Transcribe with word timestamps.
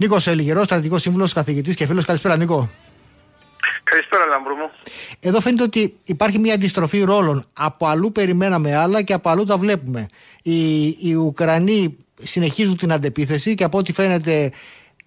Νίκος 0.00 0.26
Ελιγερός, 0.26 0.64
στρατηγικός 0.64 1.02
σύμβουλος, 1.02 1.32
καθηγητής 1.32 1.74
και 1.74 1.86
φίλος. 1.86 2.04
Καλησπέρα, 2.04 2.36
Νίκο. 2.36 2.68
Καλησπέρα, 3.84 4.26
Λάμπρου 4.26 4.54
μου. 4.54 4.70
Εδώ 5.20 5.40
φαίνεται 5.40 5.62
ότι 5.62 5.96
υπάρχει 6.04 6.38
μια 6.38 6.54
αντιστροφή 6.54 7.00
ρόλων. 7.02 7.44
Από 7.52 7.86
αλλού 7.86 8.12
περιμέναμε 8.12 8.76
άλλα 8.76 9.02
και 9.02 9.12
από 9.12 9.28
αλλού 9.28 9.44
τα 9.44 9.56
βλέπουμε. 9.56 10.06
Οι, 10.42 10.86
οι 10.86 11.14
Ουκρανοί 11.14 11.96
συνεχίζουν 12.22 12.76
την 12.76 12.92
αντεπίθεση 12.92 13.54
και 13.54 13.64
από 13.64 13.78
ό,τι 13.78 13.92
φαίνεται 13.92 14.52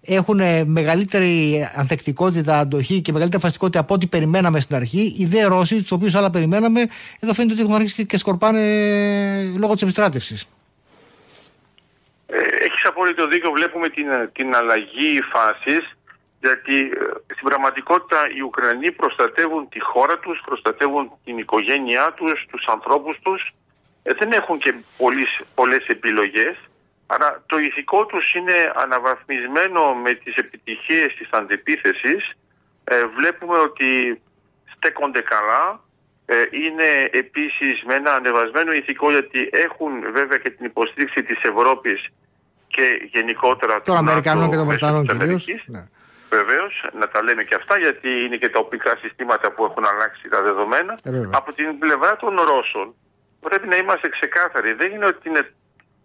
έχουν 0.00 0.40
μεγαλύτερη 0.66 1.68
ανθεκτικότητα, 1.74 2.58
αντοχή 2.58 3.00
και 3.00 3.12
μεγαλύτερη 3.12 3.42
φαστικότητα 3.42 3.80
από 3.80 3.94
ό,τι 3.94 4.06
περιμέναμε 4.06 4.60
στην 4.60 4.76
αρχή. 4.76 5.14
Οι 5.18 5.24
δε 5.24 5.44
Ρώσοι, 5.44 5.76
τους 5.76 5.92
οποίους 5.92 6.14
άλλα 6.14 6.30
περιμέναμε, 6.30 6.86
εδώ 7.20 7.34
φαίνεται 7.34 7.52
ότι 7.52 7.62
έχουν 7.62 7.74
αρχίσει 7.74 8.06
και 8.06 8.18
σκορπάνε 8.18 8.60
λόγω 9.58 9.72
της 9.72 9.82
επιστράτευσης. 9.82 10.46
Ε, 12.94 13.00
Έχει 13.00 13.12
απόλυτο 13.12 13.26
δίκιο. 13.26 13.50
Βλέπουμε 13.50 13.88
την, 13.88 14.06
την 14.32 14.54
αλλαγή 14.56 15.20
φάσης. 15.20 15.96
Γιατί 16.40 16.78
ε, 16.78 17.34
στην 17.34 17.48
πραγματικότητα 17.48 18.18
οι 18.36 18.40
Ουκρανοί 18.40 18.92
προστατεύουν 18.92 19.68
τη 19.68 19.80
χώρα 19.80 20.18
τους, 20.18 20.40
προστατεύουν 20.44 21.12
την 21.24 21.38
οικογένειά 21.38 22.12
τους, 22.12 22.46
τους 22.50 22.66
ανθρώπους 22.66 23.18
τους. 23.20 23.42
Ε, 24.02 24.12
δεν 24.14 24.32
έχουν 24.32 24.58
και 24.58 24.74
πολλές, 24.98 25.42
πολλές 25.54 25.86
επιλογές. 25.86 26.56
Άρα 27.06 27.44
το 27.46 27.58
ηθικό 27.58 28.06
τους 28.06 28.34
είναι 28.34 28.72
αναβαθμισμένο 28.74 29.94
με 29.94 30.14
τις 30.14 30.36
επιτυχίες 30.36 31.14
της 31.14 31.28
αντεπίθεσης. 31.30 32.30
Ε, 32.84 33.06
βλέπουμε 33.06 33.58
ότι 33.58 34.20
στέκονται 34.76 35.20
καλά. 35.20 35.80
Ε, 36.26 36.42
είναι 36.50 37.08
επίσης 37.10 37.82
με 37.86 37.94
ένα 37.94 38.14
ανεβασμένο 38.14 38.72
ηθικό 38.72 39.10
γιατί 39.10 39.48
έχουν 39.52 40.12
βέβαια 40.12 40.38
και 40.38 40.50
την 40.50 40.64
υποστήριξη 40.64 41.22
της 41.22 41.38
Ευρώπης 41.42 42.08
και 42.74 42.86
γενικότερα 43.14 43.74
των 43.82 43.96
Αμερικανών 43.96 44.50
και 44.50 44.56
των 44.56 44.66
Βρετανών 44.66 45.06
κυρίως. 45.06 45.44
Ναι. 45.66 45.82
Βεβαίως, 46.38 46.74
να 47.00 47.06
τα 47.08 47.22
λέμε 47.22 47.42
και 47.48 47.54
αυτά, 47.60 47.74
γιατί 47.78 48.08
είναι 48.24 48.36
και 48.36 48.48
τα 48.48 48.58
οπικά 48.58 48.92
συστήματα 49.02 49.46
που 49.52 49.64
έχουν 49.64 49.84
αλλάξει 49.92 50.28
τα 50.28 50.42
δεδομένα. 50.42 50.92
Ε, 51.04 51.10
Από 51.40 51.52
την 51.54 51.78
πλευρά 51.78 52.16
των 52.16 52.32
Ρώσων, 52.50 52.94
πρέπει 53.40 53.66
να 53.68 53.76
είμαστε 53.76 54.08
ξεκάθαροι. 54.08 54.72
Δεν 54.72 54.92
είναι 54.92 55.04
ότι 55.06 55.28
είναι 55.28 55.44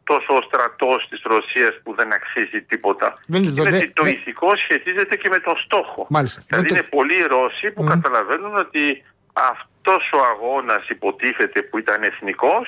τόσο 0.03 0.31
ο 0.39 0.41
στρατός 0.47 1.07
της 1.09 1.21
Ρωσίας 1.23 1.73
που 1.83 1.95
δεν 1.95 2.13
αξίζει 2.13 2.61
τίποτα. 2.61 3.07
Δεν 3.27 3.43
είναι 3.43 3.51
το- 3.55 3.61
είναι 3.61 3.71
δεν- 3.71 3.81
ότι 3.81 3.91
το 3.93 4.03
δεν- 4.03 4.13
ηθικό 4.13 4.49
σχετίζεται 4.63 5.15
και 5.15 5.29
με 5.29 5.39
τον 5.39 5.57
στόχο. 5.65 6.05
Μάλιστα. 6.09 6.39
Δηλαδή 6.47 6.67
Δεν 6.67 6.75
το- 6.75 6.79
είναι 6.79 6.87
πολλοί 6.97 7.19
Ρώσοι 7.35 7.71
που 7.71 7.81
Μμμ. 7.83 7.89
καταλαβαίνουν 7.89 8.57
ότι 8.57 9.03
αυτός 9.33 10.03
ο 10.17 10.19
αγώνας 10.31 10.89
υποτίθεται 10.89 11.61
που 11.61 11.77
ήταν 11.77 12.03
εθνικός, 12.03 12.67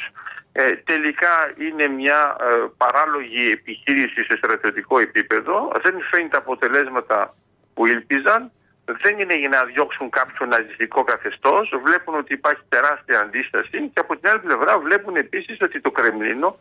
ε, 0.54 0.72
τελικά 0.76 1.54
είναι 1.58 1.88
μια 1.88 2.36
ε, 2.40 2.46
παράλογη 2.78 3.52
επιχείρηση 3.52 4.24
σε 4.24 4.38
στρατιωτικό 4.38 5.00
επίπεδο. 5.00 5.72
Δεν 5.84 5.96
φέρνει 6.10 6.30
τα 6.30 6.38
αποτελέσματα 6.38 7.34
που 7.74 7.88
ήλπιζαν. 7.88 8.52
Δεν 8.86 9.20
είναι 9.20 9.36
για 9.36 9.50
να 9.50 9.64
διώξουν 9.64 10.10
κάποιο 10.10 10.46
ναζιστικό 10.46 11.04
καθεστώς. 11.04 11.74
Βλέπουν 11.84 12.16
ότι 12.16 12.34
υπάρχει 12.34 12.62
τεράστια 12.70 13.20
αντίσταση 13.20 13.90
και 13.94 14.00
από 14.00 14.18
την 14.18 14.30
άλλη 14.30 14.40
πλευρά 14.40 14.80
βλέπουν 14.80 15.16
επίσης 15.16 15.58
ότι 15.62 15.82
το 15.82 15.92
Κρεμλίνο 15.92 16.58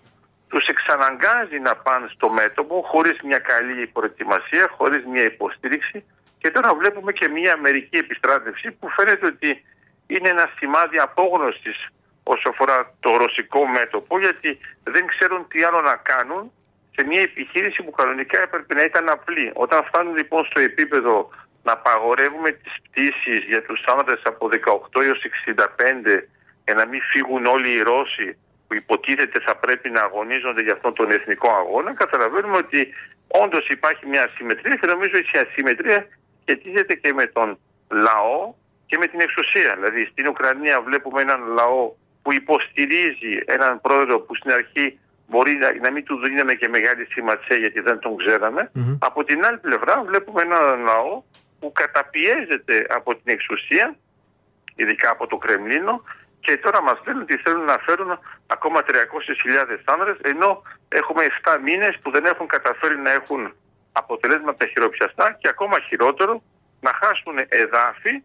τους 0.48 0.66
εξαναγκάζει 0.66 1.58
να 1.58 1.76
πάνε 1.76 2.06
στο 2.14 2.28
μέτωπο 2.28 2.82
χωρίς 2.86 3.16
μια 3.22 3.38
καλή 3.38 3.86
προετοιμασία, 3.86 4.70
χωρίς 4.76 5.04
μια 5.04 5.22
υποστήριξη 5.22 6.04
και 6.38 6.50
τώρα 6.50 6.74
βλέπουμε 6.74 7.12
και 7.12 7.28
μια 7.28 7.56
μερική 7.56 7.96
επιστράτευση 7.96 8.70
που 8.70 8.88
φαίνεται 8.90 9.26
ότι 9.26 9.64
είναι 10.06 10.28
ένα 10.28 10.50
σημάδι 10.58 10.96
απόγνωσης 10.98 11.86
όσο 12.22 12.48
αφορά 12.48 12.94
το 13.00 13.10
ρωσικό 13.16 13.66
μέτωπο 13.66 14.18
γιατί 14.18 14.58
δεν 14.84 15.06
ξέρουν 15.06 15.48
τι 15.48 15.62
άλλο 15.62 15.80
να 15.80 15.96
κάνουν 15.96 16.52
σε 16.94 17.06
μια 17.06 17.20
επιχείρηση 17.20 17.82
που 17.82 17.90
κανονικά 17.90 18.42
έπρεπε 18.42 18.74
να 18.74 18.82
ήταν 18.82 19.10
απλή. 19.10 19.50
Όταν 19.54 19.84
φτάνουν 19.84 20.16
λοιπόν 20.16 20.44
στο 20.44 20.60
επίπεδο 20.60 21.30
να 21.62 21.72
απαγορεύουμε 21.72 22.50
τις 22.50 22.74
πτήσεις 22.82 23.38
για 23.48 23.62
τους 23.62 23.84
άνδρες 23.84 24.20
από 24.24 24.48
18 24.96 25.02
έως 25.02 25.20
65 25.46 26.22
για 26.64 26.74
να 26.74 26.86
μην 26.86 27.00
φύγουν 27.12 27.46
όλοι 27.46 27.70
οι 27.70 27.82
Ρώσοι 27.82 28.36
που 28.66 28.74
υποτίθεται 28.74 29.40
θα 29.40 29.56
πρέπει 29.56 29.90
να 29.90 30.00
αγωνίζονται 30.00 30.62
για 30.62 30.72
αυτόν 30.72 30.94
τον 30.94 31.10
εθνικό 31.10 31.48
αγώνα, 31.52 31.94
καταλαβαίνουμε 31.94 32.56
ότι 32.56 32.94
όντως 33.26 33.68
υπάρχει 33.68 34.06
μια 34.06 34.22
ασυμμετρία 34.24 34.76
και 34.76 34.86
νομίζω 34.86 35.14
ότι 35.14 35.30
η 35.34 35.38
ασυμμετρία 35.38 36.06
σχετίζεται 36.42 36.94
και 36.94 37.12
με 37.12 37.26
τον 37.26 37.58
λαό 37.90 38.54
και 38.86 38.98
με 38.98 39.06
την 39.06 39.20
εξουσία. 39.20 39.74
Δηλαδή 39.74 40.04
στην 40.04 40.28
Ουκρανία 40.28 40.80
βλέπουμε 40.80 41.22
έναν 41.22 41.40
λαό 41.58 41.92
που 42.30 42.36
υποστηρίζει 42.36 43.34
έναν 43.44 43.80
πρόεδρο 43.80 44.20
που 44.20 44.34
στην 44.34 44.52
αρχή 44.52 44.98
μπορεί 45.28 45.54
να, 45.54 45.68
να 45.84 45.90
μην 45.90 46.04
του 46.04 46.16
δίναμε 46.24 46.54
και 46.54 46.68
μεγάλη 46.68 47.04
σημασία 47.04 47.56
γιατί 47.56 47.80
δεν 47.80 47.98
τον 47.98 48.16
ξέραμε. 48.16 48.70
Μμμ. 48.74 48.96
Από 48.98 49.24
την 49.24 49.44
άλλη 49.46 49.58
πλευρά 49.58 50.02
βλέπουμε 50.08 50.42
έναν 50.42 50.80
λαό 50.88 51.22
που 51.60 51.72
καταπιέζεται 51.72 52.86
από 52.88 53.10
την 53.16 53.28
εξουσία, 53.36 53.96
ειδικά 54.74 55.10
από 55.10 55.26
το 55.26 55.36
Κρεμλίνο, 55.36 56.02
και 56.40 56.56
τώρα 56.56 56.82
μας 56.82 56.98
λένε 57.06 57.20
ότι 57.20 57.36
θέλουν 57.36 57.64
να 57.64 57.78
φέρουν 57.86 58.18
ακόμα 58.46 58.80
300.000 58.86 58.96
άνδρες, 59.84 60.16
ενώ 60.22 60.62
έχουμε 60.88 61.22
7 61.44 61.58
μήνες 61.62 61.98
που 62.02 62.10
δεν 62.10 62.24
έχουν 62.24 62.46
καταφέρει 62.46 62.98
να 62.98 63.10
έχουν 63.12 63.54
αποτελέσματα 63.92 64.66
χειροπιαστά 64.66 65.36
και 65.40 65.48
ακόμα 65.48 65.76
χειρότερο 65.88 66.42
να 66.80 66.92
χάσουν 67.00 67.36
εδάφη 67.48 68.22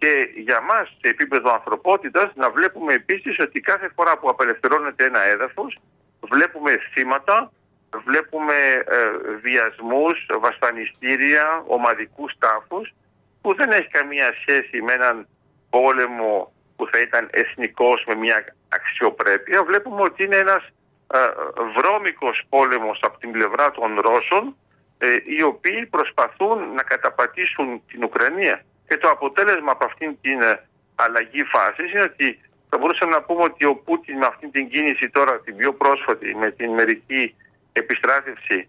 και 0.00 0.12
για 0.46 0.60
μας 0.60 0.86
σε 1.00 1.08
επίπεδο 1.14 1.48
ανθρωπότητας 1.52 2.28
να 2.34 2.50
βλέπουμε 2.50 2.92
επίσης 2.92 3.38
ότι 3.38 3.60
κάθε 3.60 3.88
φορά 3.94 4.18
που 4.18 4.28
απελευθερώνεται 4.28 5.04
ένα 5.04 5.22
έδαφος 5.22 5.78
βλέπουμε 6.20 6.72
θύματα, 6.92 7.52
βλέπουμε 8.04 8.54
ε, 8.86 8.98
βιασμούς, 9.42 10.26
βασανιστήρια, 10.40 11.62
ομαδικούς 11.66 12.32
τάφους 12.38 12.92
που 13.40 13.54
δεν 13.54 13.70
έχει 13.70 13.88
καμία 13.88 14.34
σχέση 14.40 14.82
με 14.82 14.92
έναν 14.92 15.26
πόλεμο 15.70 16.52
που 16.76 16.88
θα 16.92 16.98
ήταν 17.00 17.28
εθνικός 17.30 18.04
με 18.06 18.14
μια 18.14 18.54
αξιοπρέπεια. 18.68 19.64
Βλέπουμε 19.64 20.02
ότι 20.02 20.24
είναι 20.24 20.36
ένας 20.36 20.62
ε, 21.14 21.18
βρώμικος 21.76 22.42
πόλεμος 22.48 23.00
από 23.02 23.18
την 23.18 23.30
πλευρά 23.30 23.70
των 23.70 24.00
Ρώσων 24.00 24.56
ε, 24.98 25.06
οι 25.24 25.42
οποίοι 25.42 25.86
προσπαθούν 25.86 26.58
να 26.74 26.82
καταπατήσουν 26.82 27.82
την 27.86 28.04
Ουκρανία. 28.04 28.64
Και 28.90 28.98
το 28.98 29.08
αποτέλεσμα 29.08 29.70
από 29.72 29.84
αυτήν 29.84 30.10
την 30.20 30.42
ε, 30.42 30.60
αλλαγή 30.94 31.42
φάσης 31.52 31.92
είναι 31.92 32.02
ότι 32.12 32.40
θα 32.68 32.78
μπορούσαμε 32.78 33.12
να 33.14 33.22
πούμε 33.22 33.42
ότι 33.42 33.64
ο 33.64 33.74
Πούτιν 33.84 34.16
με 34.18 34.26
αυτήν 34.26 34.50
την 34.50 34.68
κίνηση 34.68 35.10
τώρα, 35.10 35.40
την 35.40 35.56
πιο 35.56 35.72
πρόσφατη, 35.74 36.34
με 36.34 36.50
την 36.50 36.70
μερική 36.70 37.34
επιστράτευση, 37.72 38.68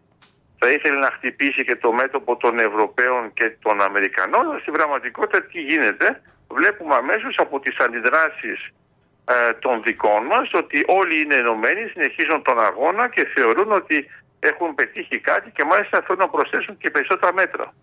θα 0.59 0.71
ήθελε 0.71 0.97
να 0.99 1.11
χτυπήσει 1.15 1.63
και 1.63 1.75
το 1.75 1.91
μέτωπο 1.91 2.37
των 2.37 2.59
Ευρωπαίων 2.59 3.33
και 3.33 3.55
των 3.61 3.81
Αμερικανών. 3.81 4.49
Αλλά 4.49 4.59
στην 4.59 4.73
πραγματικότητα 4.73 5.41
τι 5.43 5.61
γίνεται, 5.61 6.21
βλέπουμε 6.47 6.95
αμέσως 6.95 7.35
από 7.38 7.59
τις 7.59 7.77
αντιδράσεις 7.77 8.59
ε, 9.25 9.53
των 9.53 9.83
δικών 9.83 10.25
μας 10.25 10.49
ότι 10.53 10.83
όλοι 10.88 11.21
είναι 11.21 11.35
ενωμένοι, 11.35 11.88
συνεχίζουν 11.88 12.41
τον 12.43 12.59
αγώνα 12.59 13.09
και 13.09 13.27
θεωρούν 13.35 13.71
ότι 13.71 14.09
έχουν 14.39 14.75
πετύχει 14.75 15.19
κάτι 15.19 15.49
και 15.49 15.63
μάλιστα 15.63 16.01
θέλουν 16.01 16.21
να 16.21 16.29
προσθέσουν 16.29 16.77
και 16.77 16.89
περισσότερα 16.91 17.33
μέτρα. 17.33 17.73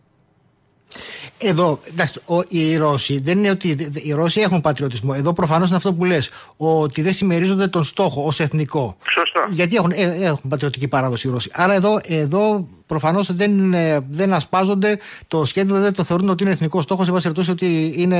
Εδώ, 1.38 1.80
εντάξει, 1.92 2.20
ο, 2.26 2.40
οι 2.48 2.76
Ρώσοι 2.76 3.20
δεν 3.20 3.38
είναι 3.38 3.50
ότι 3.50 3.90
οι 3.92 4.12
Ρώσοι 4.12 4.40
έχουν 4.40 4.60
πατριωτισμό. 4.60 5.12
Εδώ 5.16 5.32
προφανώς 5.32 5.68
είναι 5.68 5.76
αυτό 5.76 5.94
που 5.94 6.04
λες. 6.04 6.30
Ότι 6.56 7.02
δεν 7.02 7.12
συμμερίζονται 7.12 7.66
τον 7.66 7.84
στόχο 7.84 8.22
ως 8.26 8.40
εθνικό. 8.40 8.96
Σωστά. 9.14 9.48
Γιατί 9.50 9.76
έχουν, 9.76 9.90
ε, 9.94 10.26
έχουν 10.26 10.48
πατριωτική 10.48 10.88
παράδοση 10.88 11.28
οι 11.28 11.30
Ρώσοι. 11.30 11.50
Άρα 11.52 11.74
εδώ, 11.74 12.00
εδώ 12.04 12.68
προφανώς 12.86 13.32
δεν, 13.34 13.72
ε, 13.74 14.00
δεν 14.10 14.32
ασπάζονται 14.32 14.98
το 15.28 15.44
σχέδιο, 15.44 15.80
δεν 15.80 15.92
το 15.94 16.04
θεωρούν 16.04 16.28
ότι 16.28 16.42
είναι 16.42 16.52
εθνικός 16.52 16.82
στόχος. 16.84 17.04
Σε 17.06 17.10
πάση 17.12 17.22
περιπτώσει 17.22 17.50
ότι 17.50 17.94
είναι 17.96 18.18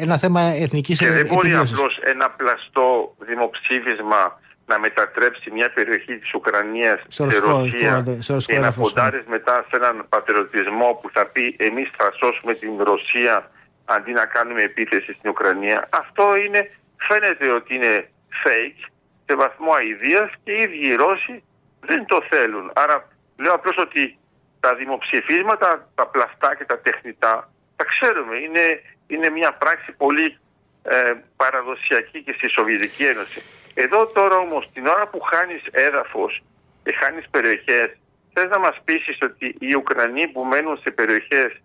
ένα 0.00 0.18
θέμα 0.18 0.40
εθνικής 0.40 0.98
Και 0.98 1.06
δεν 1.10 1.26
μπορεί 1.28 1.48
επιβίωσης. 1.48 1.72
απλώς 1.72 1.98
ένα 2.04 2.30
πλαστό 2.30 3.14
δημοψήφισμα 3.26 4.40
να 4.66 4.78
μετατρέψει 4.78 5.50
μια 5.50 5.70
περιοχή 5.72 6.18
της 6.18 6.34
Ουκρανίας 6.34 7.00
Σε 7.00 7.06
σε 7.08 7.24
ρωσικό- 7.24 7.50
Ρωσία 7.50 8.04
σε 8.18 8.32
ρωσικό 8.32 8.52
και 8.52 8.52
να 8.52 8.66
έδαφος, 8.66 8.94
ναι. 8.94 9.02
ποντάρεις 9.02 9.26
μετά 9.26 9.64
σε 9.68 9.76
έναν 9.76 10.06
πατριωτισμό 10.08 10.98
που 11.02 11.10
θα 11.10 11.26
πει 11.32 11.56
εμείς 11.58 11.90
θα 11.96 12.12
σώσουμε 12.18 12.54
την 12.54 12.82
Ρωσία 12.82 13.50
αντί 13.84 14.12
να 14.12 14.26
κάνουμε 14.26 14.60
επίθεση 14.62 15.12
στην 15.12 15.30
Ουκρανία. 15.30 15.88
Αυτό 15.90 16.36
είναι, 16.36 16.70
φαίνεται 16.96 17.52
ότι 17.52 17.74
είναι 17.74 18.08
fake 18.44 18.88
σε 19.26 19.36
βαθμό 19.36 19.72
αηδίας 19.72 20.30
και 20.44 20.52
οι 20.52 20.58
ίδιοι 20.62 20.88
οι 20.88 20.94
Ρώσοι 20.94 21.42
δεν 21.80 22.06
το 22.06 22.22
θέλουν. 22.30 22.70
Άρα 22.74 23.08
λέω 23.36 23.52
απλώς 23.54 23.76
ότι 23.78 24.18
τα 24.60 24.74
δημοψηφίσματα, 24.74 25.88
τα 25.94 26.06
πλαστά 26.06 26.54
και 26.58 26.64
τα 26.64 26.78
τεχνητά, 26.78 27.50
τα 27.76 27.84
ξέρουμε. 27.84 28.36
Είναι, 28.36 28.82
είναι 29.06 29.30
μια 29.30 29.52
πράξη 29.52 29.92
πολύ 29.92 30.38
ε, 30.82 31.12
παραδοσιακή 31.36 32.22
και 32.22 32.32
στη 32.36 32.48
Σοβιετική 32.50 33.04
Ένωση. 33.04 33.42
Εδώ 33.74 34.06
τώρα 34.06 34.36
όμως 34.36 34.70
την 34.72 34.86
ώρα 34.86 35.06
που 35.06 35.20
χάνεις 35.20 35.62
έδαφος 35.70 36.42
και 36.84 36.94
χάνεις 37.00 37.28
περιοχές, 37.30 37.88
θες 38.32 38.48
να 38.50 38.58
μας 38.58 38.76
πείσεις 38.84 39.18
ότι 39.22 39.56
οι 39.58 39.74
Ουκρανοί 39.74 40.28
που 40.28 40.44
μένουν 40.44 40.78
σε 40.78 40.90
περιοχές 40.90 41.62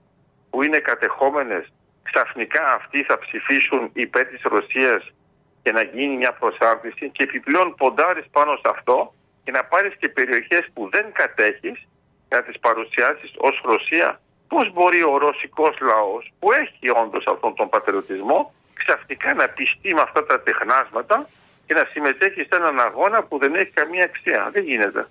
που 0.49 0.63
είναι 0.63 0.77
κατεχόμενες, 0.77 1.73
ξαφνικά 2.03 2.73
αυτοί 2.73 3.03
θα 3.03 3.19
ψηφίσουν 3.19 3.89
υπέρ 3.93 4.25
της 4.25 4.41
Ρωσίας 4.41 5.11
και 5.63 5.71
να 5.71 5.83
γίνει 5.83 6.17
μια 6.17 6.33
προσάρτηση 6.33 7.09
και 7.09 7.23
επιπλέον 7.23 7.75
ποντάρεις 7.75 8.25
πάνω 8.31 8.55
σε 8.55 8.67
αυτό 8.75 9.13
και 9.43 9.51
να 9.51 9.63
πάρεις 9.63 9.93
και 9.99 10.09
περιοχές 10.09 10.69
που 10.73 10.89
δεν 10.91 11.05
κατέχεις 11.11 11.87
να 12.29 12.43
τις 12.43 12.59
παρουσιάσεις 12.59 13.31
ως 13.37 13.61
Ρωσία. 13.63 14.21
Πώς 14.47 14.73
μπορεί 14.73 15.03
ο 15.03 15.17
ρωσικός 15.17 15.77
λαός 15.79 16.31
που 16.39 16.51
έχει 16.51 16.89
όντως 16.89 17.25
αυτόν 17.27 17.55
τον 17.55 17.69
πατριωτισμό 17.69 18.53
ξαφνικά 18.73 19.33
να 19.33 19.49
πιστεί 19.49 19.93
με 19.93 20.01
αυτά 20.01 20.25
τα 20.25 20.41
τεχνάσματα 20.41 21.27
και 21.69 21.75
να 21.75 21.87
συμμετέχει 21.91 22.41
σε 22.41 22.55
έναν 22.55 22.79
αγώνα 22.79 23.23
που 23.23 23.37
δεν 23.37 23.55
έχει 23.55 23.71
καμία 23.71 24.03
αξία. 24.03 24.49
Δεν 24.53 24.63
γίνεται. 24.63 25.07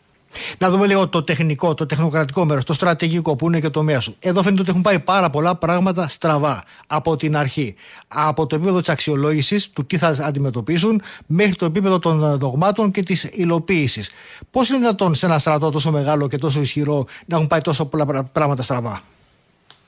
Να 0.58 0.70
δούμε 0.70 0.86
λίγο 0.86 1.08
το 1.08 1.22
τεχνικό, 1.22 1.74
το 1.74 1.86
τεχνοκρατικό 1.86 2.44
μέρος, 2.44 2.64
το 2.64 2.72
στρατηγικό 2.72 3.36
που 3.36 3.46
είναι 3.46 3.60
και 3.60 3.68
το 3.68 3.82
μέας 3.82 4.04
σου. 4.04 4.16
Εδώ 4.20 4.42
φαίνεται 4.42 4.60
ότι 4.60 4.70
έχουν 4.70 4.82
πάει 4.82 4.98
πάρα 4.98 5.30
πολλά 5.30 5.56
πράγματα 5.56 6.08
στραβά 6.08 6.64
από 6.86 7.16
την 7.16 7.36
αρχή. 7.36 7.76
Από 8.08 8.46
το 8.46 8.54
επίπεδο 8.56 8.78
της 8.78 8.88
αξιολόγησης, 8.88 9.70
του 9.70 9.86
τι 9.86 9.98
θα 9.98 10.16
αντιμετωπίσουν, 10.20 11.02
μέχρι 11.26 11.54
το 11.54 11.64
επίπεδο 11.64 11.98
των 11.98 12.38
δογμάτων 12.38 12.90
και 12.90 13.02
της 13.02 13.24
υλοποίησης. 13.24 14.10
Πώς 14.50 14.68
είναι 14.68 14.78
δυνατόν 14.78 15.14
σε 15.14 15.26
ένα 15.26 15.38
στρατό 15.38 15.70
τόσο 15.70 15.90
μεγάλο 15.90 16.28
και 16.28 16.38
τόσο 16.38 16.60
ισχυρό 16.60 17.06
να 17.26 17.36
έχουν 17.36 17.48
πάει 17.48 17.60
τόσο 17.60 17.86
πολλά 17.86 18.24
πράγματα 18.32 18.62
στραβά; 18.62 19.00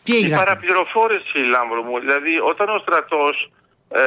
Τι 0.04 0.16
έγινε. 0.16 0.34
Η 0.34 0.38
παραπληροφόρηση, 0.38 1.38
Λάμπρο 1.38 1.82
μου. 1.82 1.98
Δηλαδή, 1.98 2.38
όταν 2.50 2.68
ο 2.68 2.78
στρατός. 2.78 3.50
Ε, 3.92 4.02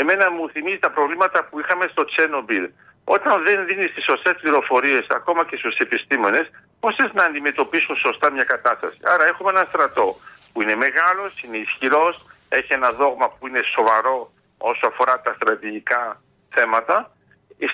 εμένα 0.00 0.30
μου 0.30 0.50
θυμίζει 0.50 0.78
τα 0.78 0.90
προβλήματα 0.90 1.44
που 1.44 1.60
είχαμε 1.60 1.86
στο 1.90 2.04
Τσέρνομπιλ 2.04 2.70
όταν 3.04 3.42
δεν 3.44 3.66
δίνεις 3.66 3.94
τις 3.94 4.04
σωστές 4.04 4.34
πληροφορίες 4.40 5.06
ακόμα 5.10 5.44
και 5.44 5.56
στους 5.56 5.76
επιστήμονες, 5.76 6.50
πώς 6.80 6.94
θες 6.96 7.12
να 7.12 7.24
αντιμετωπίσουν 7.24 7.96
σωστά 7.96 8.30
μια 8.30 8.44
κατάσταση; 8.44 8.98
Άρα 9.02 9.24
έχουμε 9.26 9.50
ένα 9.50 9.64
στρατό 9.64 10.16
που 10.52 10.62
είναι 10.62 10.76
μεγάλος, 10.76 11.42
είναι 11.42 11.56
ισχυρός, 11.56 12.26
έχει 12.48 12.72
ένα 12.72 12.90
δόγμα 12.90 13.28
που 13.28 13.46
είναι 13.46 13.62
σοβαρό 13.62 14.32
όσον 14.58 14.86
αφορά 14.86 15.20
τα 15.20 15.32
στρατηγικά 15.34 16.20
θέματα. 16.48 17.10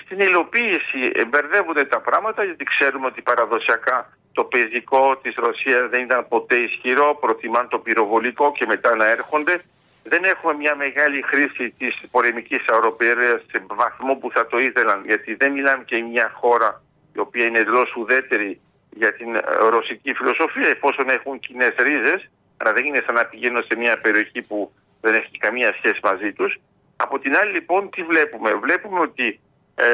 Στην 0.03 0.19
υλοποίηση 0.19 1.11
μπερδεύονται 1.27 1.85
τα 1.85 1.99
πράγματα 1.99 2.43
γιατί 2.43 2.63
ξέρουμε 2.63 3.05
ότι 3.05 3.21
παραδοσιακά 3.21 4.09
το 4.31 4.43
πεζικό 4.43 5.17
της 5.17 5.35
Ρωσίας 5.35 5.89
δεν 5.89 6.01
ήταν 6.01 6.27
ποτέ 6.27 6.55
ισχυρό, 6.55 7.17
προτιμάν 7.21 7.67
το 7.67 7.79
πυροβολικό 7.79 8.51
και 8.51 8.65
μετά 8.65 8.95
να 8.95 9.05
έρχονται 9.05 9.61
δεν 10.03 10.23
έχουμε 10.23 10.53
μια 10.53 10.75
μεγάλη 10.75 11.21
χρήση 11.21 11.69
της 11.77 12.03
πολεμικής 12.11 12.63
αεροπορίας 12.67 13.41
σε 13.51 13.65
βαθμό 13.67 14.15
που 14.15 14.31
θα 14.31 14.47
το 14.47 14.57
ήθελαν 14.57 15.03
γιατί 15.05 15.35
δεν 15.35 15.51
μιλάμε 15.51 15.83
και 15.83 16.01
μια 16.01 16.31
χώρα 16.33 16.81
η 17.13 17.19
οποία 17.19 17.45
είναι 17.45 17.59
εντελώς 17.59 17.95
ουδέτερη 17.95 18.61
για 18.89 19.13
την 19.13 19.35
ε, 19.35 19.41
ρωσική 19.69 20.13
φιλοσοφία 20.13 20.69
εφόσον 20.69 21.09
έχουν 21.09 21.39
κοινές 21.39 21.73
ρίζες 21.77 22.29
αλλά 22.57 22.73
δεν 22.73 22.85
είναι 22.85 23.03
σαν 23.05 23.15
να 23.15 23.25
πηγαίνω 23.25 23.61
σε 23.61 23.75
μια 23.77 23.99
περιοχή 24.01 24.41
που 24.47 24.71
δεν 25.01 25.13
έχει 25.13 25.37
καμία 25.37 25.73
σχέση 25.73 25.99
μαζί 26.03 26.33
τους. 26.33 26.59
Από 26.95 27.19
την 27.19 27.35
άλλη 27.37 27.51
λοιπόν 27.51 27.89
τι 27.89 28.03
βλέπουμε; 28.03 28.53
Βλέπουμε 28.53 28.99
ότι 28.99 29.39
ε, 29.75 29.85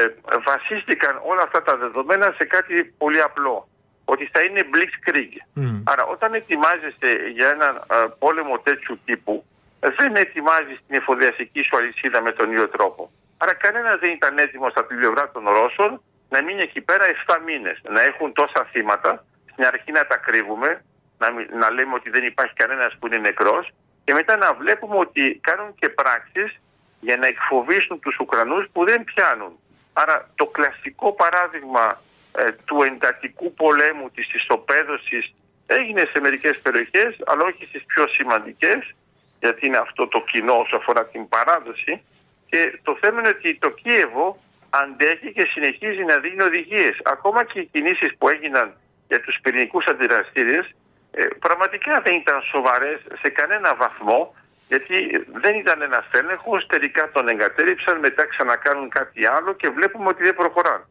βασίστηκαν 0.50 1.20
όλα 1.30 1.42
αυτά 1.42 1.62
τα 1.62 1.76
δεδομένα 1.76 2.34
σε 2.38 2.44
κάτι 2.44 2.94
πολύ 2.98 3.20
απλό. 3.20 3.68
Ότι 4.04 4.28
θα 4.32 4.40
είναι 4.40 4.62
blitzkrieg. 4.72 5.32
Mm. 5.56 5.82
Άρα 5.84 6.04
όταν 6.04 6.34
ετοιμάζεστε 6.34 7.08
για 7.34 7.48
έναν 7.48 7.76
ε, 7.76 8.06
πόλεμο 8.18 8.58
τέτοιου 8.58 8.98
τύπου 9.04 9.44
δεν 9.80 10.16
ετοιμάζει 10.16 10.74
την 10.86 10.96
εφοδιαστική 10.96 11.62
σου 11.62 11.76
αλυσίδα 11.76 12.20
με 12.22 12.32
τον 12.32 12.52
ίδιο 12.52 12.68
τρόπο. 12.68 13.10
Άρα 13.36 13.54
κανένας 13.54 13.98
δεν 13.98 14.10
ήταν 14.10 14.38
έτοιμος 14.38 14.72
από 14.76 14.88
την 14.88 14.96
πλευρά 14.96 15.30
των 15.30 15.44
Ρώσων 15.48 16.02
να 16.28 16.42
μείνει 16.42 16.62
εκεί 16.62 16.80
πέρα 16.80 17.04
7 17.26 17.36
μήνες. 17.44 17.80
Να 17.88 18.00
έχουν 18.02 18.32
τόσα 18.32 18.68
θύματα, 18.72 19.24
στην 19.52 19.64
αρχή 19.64 19.92
να 19.92 20.06
τα 20.06 20.16
κρύβουμε, 20.16 20.84
να, 21.18 21.28
να 21.58 21.70
λέμε 21.70 21.94
ότι 21.94 22.10
δεν 22.10 22.24
υπάρχει 22.24 22.54
κανένας 22.54 22.96
που 22.98 23.06
είναι 23.06 23.16
νεκρός 23.16 23.70
και 24.04 24.12
μετά 24.14 24.36
να 24.36 24.54
βλέπουμε 24.54 24.96
ότι 24.96 25.40
κάνουν 25.42 25.74
και 25.74 25.88
πράξεις 25.88 26.60
για 27.00 27.16
να 27.16 27.26
εκφοβήσουν 27.26 28.00
τους 28.00 28.18
Ουκρανούς 28.18 28.66
που 28.72 28.84
δεν 28.84 29.04
πιάνουν. 29.04 29.58
Άρα 29.92 30.30
το 30.34 30.46
κλασικό 30.46 31.12
παράδειγμα 31.12 32.00
ε, 32.36 32.52
του 32.64 32.82
εντατικού 32.82 33.54
πολέμου, 33.54 34.10
της 34.10 34.34
ισοπαίδωσης 34.34 35.34
έγινε 35.66 36.08
σε 36.12 36.20
μερικές 36.20 36.60
περιοχές 36.60 37.16
αλλά 37.26 37.44
όχι 37.44 37.66
στις 37.66 37.84
πιο 37.84 38.06
σημαντικές 38.06 38.94
γιατί 39.40 39.66
είναι 39.66 39.76
αυτό 39.76 40.08
το 40.08 40.24
κοινό 40.30 40.58
όσο 40.58 40.76
αφορά 40.76 41.06
την 41.06 41.28
παράδοση 41.28 42.02
και 42.50 42.78
το 42.82 42.98
θέμα 43.00 43.20
είναι 43.20 43.28
ότι 43.28 43.58
το 43.58 43.70
Κίεβο 43.70 44.36
αντέχει 44.70 45.32
και 45.32 45.46
συνεχίζει 45.52 46.04
να 46.04 46.16
δίνει 46.18 46.42
οδηγίες. 46.42 47.00
Ακόμα 47.04 47.44
και 47.44 47.60
οι 47.60 47.64
κινήσεις 47.72 48.16
που 48.18 48.28
έγιναν 48.28 48.72
για 49.08 49.20
τους 49.20 49.38
πυρηνικούς 49.42 49.84
αντιδραστήριες 49.84 50.74
ε, 51.10 51.24
πραγματικά 51.38 52.00
δεν 52.00 52.14
ήταν 52.14 52.42
σοβαρές 52.42 53.00
σε 53.22 53.28
κανένα 53.30 53.74
βαθμό 53.74 54.34
γιατί 54.68 55.24
δεν 55.42 55.54
ήταν 55.54 55.82
ένας 55.82 56.06
έλεγχο, 56.10 56.66
τελικά 56.66 57.10
τον 57.10 57.28
εγκατέλειψαν, 57.28 57.98
μετά 57.98 58.26
ξανακάνουν 58.26 58.88
κάτι 58.88 59.26
άλλο 59.26 59.52
και 59.52 59.68
βλέπουμε 59.68 60.06
ότι 60.08 60.22
δεν 60.22 60.34
προχωράνε. 60.34 60.84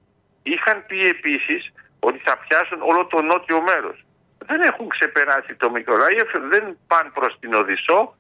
Είχαν 0.44 0.86
πει 0.88 1.08
επίσης 1.08 1.74
ότι 2.00 2.20
θα 2.26 2.38
πιάσουν 2.38 2.82
όλο 2.82 3.06
το 3.06 3.22
νότιο 3.22 3.62
μέρος. 3.62 4.06
Δεν 4.46 4.62
έχουν 4.62 4.88
ξεπεράσει 4.88 5.56
το 5.56 5.70
Μικολάιεφ, 5.72 6.30
δεν 6.50 6.78
πάνε 6.88 7.10
προς 7.14 7.38
την 7.40 7.54
Οδυσσό, 7.54 8.16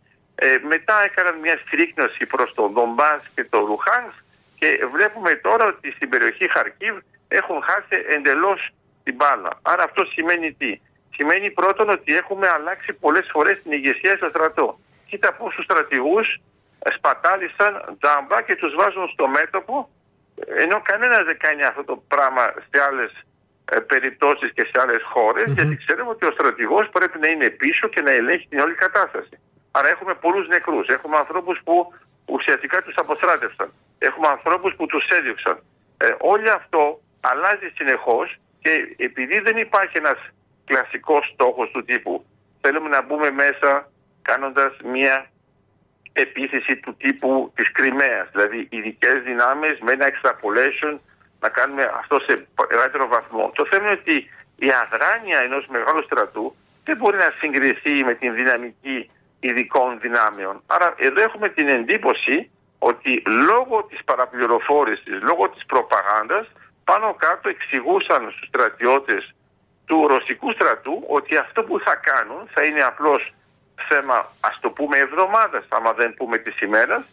ε, 0.46 0.58
μετά 0.74 0.96
έκαναν 1.04 1.36
μια 1.40 1.58
στρίκνωση 1.66 2.26
προς 2.26 2.54
το 2.54 2.70
Ντομπάς 2.74 3.22
και 3.36 3.44
το 3.44 3.60
Ρουχάνς 3.66 4.16
και 4.60 4.68
βλέπουμε 4.94 5.36
τώρα 5.36 5.66
ότι 5.68 5.92
στην 5.92 6.10
περιοχή 6.10 6.52
Χαρκίβ 6.52 6.96
έχουν 7.28 7.62
χάσει 7.62 7.98
εντελώς 8.16 8.70
την 9.04 9.16
μπάλα. 9.16 9.52
Άρα 9.62 9.84
αυτό 9.84 10.06
σημαίνει 10.06 10.54
τι; 10.54 10.80
Σημαίνει 11.16 11.52
πρώτον 11.52 11.90
ότι 11.90 12.16
έχουμε 12.16 12.48
αλλάξει 12.48 12.94
πολλές 12.94 13.28
φορές 13.32 13.62
την 13.62 13.72
ηγεσία 13.72 14.16
στο 14.16 14.30
στρατό. 14.30 14.80
Κοίτα 15.10 15.34
πόσους 15.34 15.64
στρατηγούς 15.64 16.40
σπατάλησαν 16.96 17.98
τζάμπα 18.00 18.42
και 18.42 18.56
τους 18.56 18.76
βάζουν 18.76 19.08
στο 19.08 19.28
μέτωπο 19.28 19.90
ενώ 20.58 20.82
κανένας 20.82 21.24
δεν 21.26 21.38
κάνει 21.38 21.64
αυτό 21.64 21.84
το 21.84 22.04
πράγμα 22.08 22.54
σε 22.70 22.84
άλλες 22.88 23.12
ε, 23.66 23.80
περιπτώσεις 23.80 24.52
και 24.54 24.68
σε 24.72 24.82
άλλες 24.82 25.02
γιατί 25.48 25.76
ξέρουμε 25.78 26.10
ότι 26.10 26.26
ο 26.26 26.32
στρατηγός 26.32 26.90
πρέπει 26.90 27.20
να 27.20 27.28
είναι 27.28 27.50
πίσω 27.50 27.88
και 27.88 28.02
να 28.02 28.12
ελέγχει 28.12 28.48
την 28.48 28.60
όλη 28.60 28.74
κατάσταση. 28.74 29.40
Άρα 29.72 29.88
έχουμε 29.88 30.14
πολλούς 30.14 30.48
νεκρούς. 30.48 30.88
Έχουμε 30.88 31.18
ανθρώπους 31.18 31.60
που 31.64 31.94
ουσιαστικά 32.26 32.82
τους 32.82 32.96
αποστράτευσαν. 32.96 33.72
Έχουμε 34.00 34.28
ανθρώπους 34.28 34.76
που 34.76 34.86
τους 34.86 35.08
έδιωξαν. 35.08 35.64
Ε, 35.98 36.16
όλο 36.20 36.52
αυτό 36.52 37.02
αλλάζει 37.20 37.72
συνεχώς 37.76 38.38
και 38.60 38.96
επειδή 38.98 39.40
δεν 39.40 39.58
υπάρχει 39.58 39.98
ένας 39.98 40.20
κλασικός 40.66 41.32
στόχος 41.34 41.72
του 41.72 41.84
τύπου 41.84 42.26
θέλουμε 42.62 42.90
να 42.90 43.02
μπούμε 43.02 43.32
μέσα 43.32 43.92
κάνοντας 44.22 44.74
μια 44.84 45.30
επίθεση 46.14 46.76
του 46.76 46.96
τύπου 46.98 47.52
της 47.56 47.72
Κρυμαίας, 47.72 48.30
δηλαδή 48.32 48.68
ειδικές 48.70 49.22
δυνάμεις 49.24 49.80
με 49.80 49.92
ένα 49.92 50.06
extrapolation 50.12 51.00
να 51.40 51.50
κάνουμε 51.50 51.92
αυτό 52.00 52.20
σε 52.20 52.48
μεγαλύτερο 52.70 53.08
βαθμό. 53.08 53.52
Το 53.56 53.66
θέμα 53.70 53.84
είναι 53.86 54.00
ότι 54.02 54.16
η 54.56 54.70
αδράνεια 54.84 55.40
ενός 55.40 55.66
μεγάλου 55.68 56.04
στρατού 56.04 56.56
δεν 56.84 56.98
μπορεί 56.98 57.18
να 57.18 57.34
συγκριθεί 57.40 58.04
με 58.04 58.14
την 58.14 58.34
δυναμική 58.34 59.12
ειδικών 59.40 60.00
δυνάμεων. 60.00 60.64
Άρα 60.68 60.94
εδώ 60.98 61.22
έχουμε 61.22 61.50
την 61.50 61.68
εντύπωση 61.68 62.52
ότι 62.80 63.24
λόγω 63.26 63.84
της 63.84 64.04
παραπληροφόρησης, 64.04 65.22
λόγω 65.22 65.50
της 65.50 65.66
προπαγάνδας, 65.66 66.48
πάνω 66.84 67.14
κάτω 67.14 67.50
εξηγούσαν 67.50 68.32
στους 68.32 68.48
στρατιώτες 68.48 69.34
του 69.86 70.08
ρωσικού 70.08 70.52
στρατού 70.52 71.04
ότι 71.08 71.38
αυτό 71.38 71.64
που 71.64 71.80
θα 71.80 71.96
κάνουν 71.96 72.42
θα 72.54 72.66
είναι 72.66 72.82
απλώς 72.82 73.34
θέμα 73.90 74.18
ας 74.42 74.60
το 74.60 74.70
πούμε 74.70 74.98
εβδομάδας 74.98 75.66
άμα 75.70 75.94
δεν 75.94 76.14
πούμε 76.14 76.38
της 76.38 76.60
ημέρας 76.62 77.04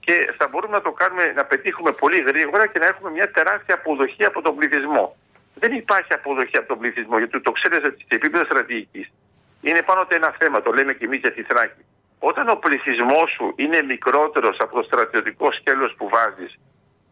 και 0.00 0.34
θα 0.38 0.48
μπορούμε 0.48 0.76
να 0.76 0.82
το 0.82 0.92
κάνουμε 0.92 1.24
να 1.32 1.44
πετύχουμε 1.44 1.92
πολύ 1.92 2.20
γρήγορα 2.20 2.66
και 2.66 2.78
να 2.78 2.86
έχουμε 2.86 3.10
μια 3.10 3.30
τεράστια 3.30 3.74
αποδοχή 3.74 4.24
από 4.24 4.42
τον 4.42 4.56
πληθυσμό. 4.56 5.16
Δεν 5.54 5.72
υπάρχει 5.72 6.12
αποδοχή 6.12 6.56
από 6.56 6.66
τον 6.66 6.78
πληθυσμό 6.78 7.18
γιατί 7.18 7.40
το 7.40 7.52
ξέρετε 7.52 7.88
σε 7.90 8.14
επίπεδο 8.18 8.44
στρατηγικής 8.44 9.12
είναι 9.68 9.82
πάνω 9.82 10.00
από 10.00 10.14
ένα 10.14 10.34
θέμα, 10.38 10.62
το 10.62 10.70
λέμε 10.72 10.92
και 10.94 11.04
εμείς 11.04 11.20
για 11.20 11.32
τη 11.32 11.42
Θράκη. 11.42 11.84
Όταν 12.18 12.48
ο 12.48 12.54
πληθυσμός 12.54 13.30
σου 13.36 13.52
είναι 13.56 13.82
μικρότερος 13.82 14.56
από 14.60 14.72
το 14.76 14.82
στρατιωτικό 14.82 15.52
σκέλος 15.52 15.94
που 15.96 16.08
βάζεις 16.08 16.58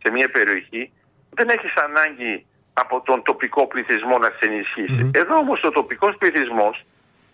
σε 0.03 0.11
μια 0.11 0.29
περιοχή, 0.31 0.93
δεν 1.31 1.49
έχεις 1.49 1.75
ανάγκη 1.75 2.47
από 2.73 3.01
τον 3.01 3.23
τοπικό 3.23 3.67
πληθυσμό 3.67 4.19
να 4.19 4.27
σε 4.27 4.45
ενισχυσει 4.51 5.11
Εδώ 5.15 5.37
όμως 5.37 5.63
ο 5.63 5.71
τοπικός 5.71 6.17
πληθυσμός 6.19 6.85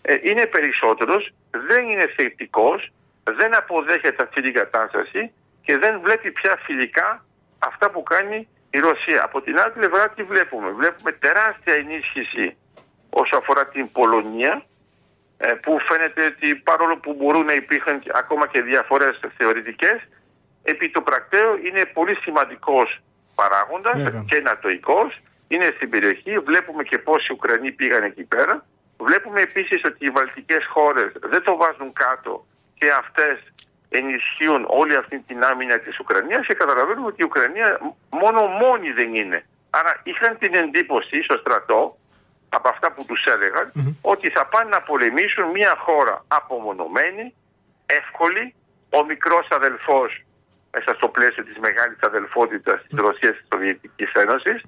ε, 0.02 0.14
είναι 0.22 0.46
περισσότερος, 0.46 1.32
δεν 1.50 1.88
είναι 1.88 2.06
θετικός, 2.16 2.92
δεν 3.24 3.56
αποδέχεται 3.56 4.22
αυτή 4.22 4.42
την 4.42 4.52
κατάσταση 4.52 5.32
και 5.62 5.78
δεν 5.78 6.00
βλέπει 6.04 6.32
πια 6.32 6.58
φιλικά 6.62 7.24
αυτά 7.58 7.90
που 7.90 8.02
κάνει 8.02 8.48
η 8.70 8.78
Ρωσία. 8.78 9.20
Από 9.24 9.40
την 9.40 9.60
άλλη 9.60 9.72
πλευρά 9.72 10.08
τι 10.08 10.22
βλέπουμε; 10.22 10.70
Βλέπουμε 10.70 11.12
τεράστια 11.12 11.74
ενίσχυση 11.74 12.56
όσο 13.10 13.36
αφορά 13.36 13.66
την 13.66 13.92
Πολωνία 13.92 14.52
ε, 14.54 14.69
που 15.62 15.78
φαίνεται 15.88 16.24
ότι 16.24 16.54
παρόλο 16.54 16.96
που 16.96 17.14
μπορούν 17.14 17.44
να 17.44 17.52
υπήρχαν 17.52 18.02
ακόμα 18.14 18.46
και 18.46 18.62
διαφορές 18.62 19.20
θεωρητικές, 19.36 19.98
επί 20.62 20.90
το 20.90 21.00
πρακτέο 21.00 21.56
είναι 21.64 21.84
πολύ 21.84 22.14
σημαντικός 22.14 23.00
παράγοντας 23.34 23.98
yeah. 24.02 24.24
και 24.26 24.40
νατοικός, 24.40 25.20
είναι 25.48 25.72
στην 25.76 25.90
περιοχή, 25.90 26.38
βλέπουμε 26.38 26.82
και 26.82 26.98
πόσοι 26.98 27.32
Ουκρανοί 27.32 27.70
πήγαν 27.72 28.02
εκεί 28.02 28.22
πέρα, 28.22 28.66
βλέπουμε 28.98 29.40
επίσης 29.40 29.80
ότι 29.84 30.04
οι 30.06 30.10
βαλτικές 30.10 30.66
χώρες 30.66 31.12
δεν 31.20 31.42
το 31.42 31.56
βάζουν 31.56 31.92
κάτω 31.92 32.46
και 32.74 32.90
αυτές 32.90 33.38
ενισχύουν 33.88 34.64
όλη 34.68 34.94
αυτή 34.96 35.18
την 35.18 35.44
άμυνα 35.44 35.78
της 35.78 35.98
Ουκρανίας 35.98 36.46
και 36.46 36.54
καταλαβαίνουμε 36.54 37.06
ότι 37.06 37.22
η 37.22 37.24
Ουκρανία 37.24 37.80
μόνο 38.10 38.46
μόνη 38.46 38.90
δεν 38.90 39.14
είναι. 39.14 39.44
Άρα 39.70 40.00
είχαν 40.02 40.38
την 40.38 40.54
εντύπωση 40.54 41.22
στο 41.22 41.36
στρατό 41.36 41.98
από 42.56 42.68
αυτά 42.68 42.92
που 42.92 43.04
τους 43.04 43.24
ελεγαν 43.24 43.72
ότι 44.00 44.30
θα 44.30 44.46
πάνε 44.46 44.68
να 44.70 44.80
πολεμήσουν 44.82 45.44
μια 45.50 45.74
χώρα 45.78 46.24
απομονωμένη, 46.28 47.34
εύκολη, 47.86 48.54
ο 48.90 49.04
μικρός 49.04 49.46
αδελφός 49.50 50.24
μέσα 50.72 50.94
στο 50.94 51.08
πλαίσιο 51.08 51.44
της 51.44 51.58
μεγάλης 51.58 51.98
αδελφότητας 52.00 52.82
της 52.88 52.98
Ρωσίας 52.98 53.34
και 53.34 53.40
της 53.40 53.48
Σοβιετικής 53.52 54.12
Ένωσης. 54.12 54.58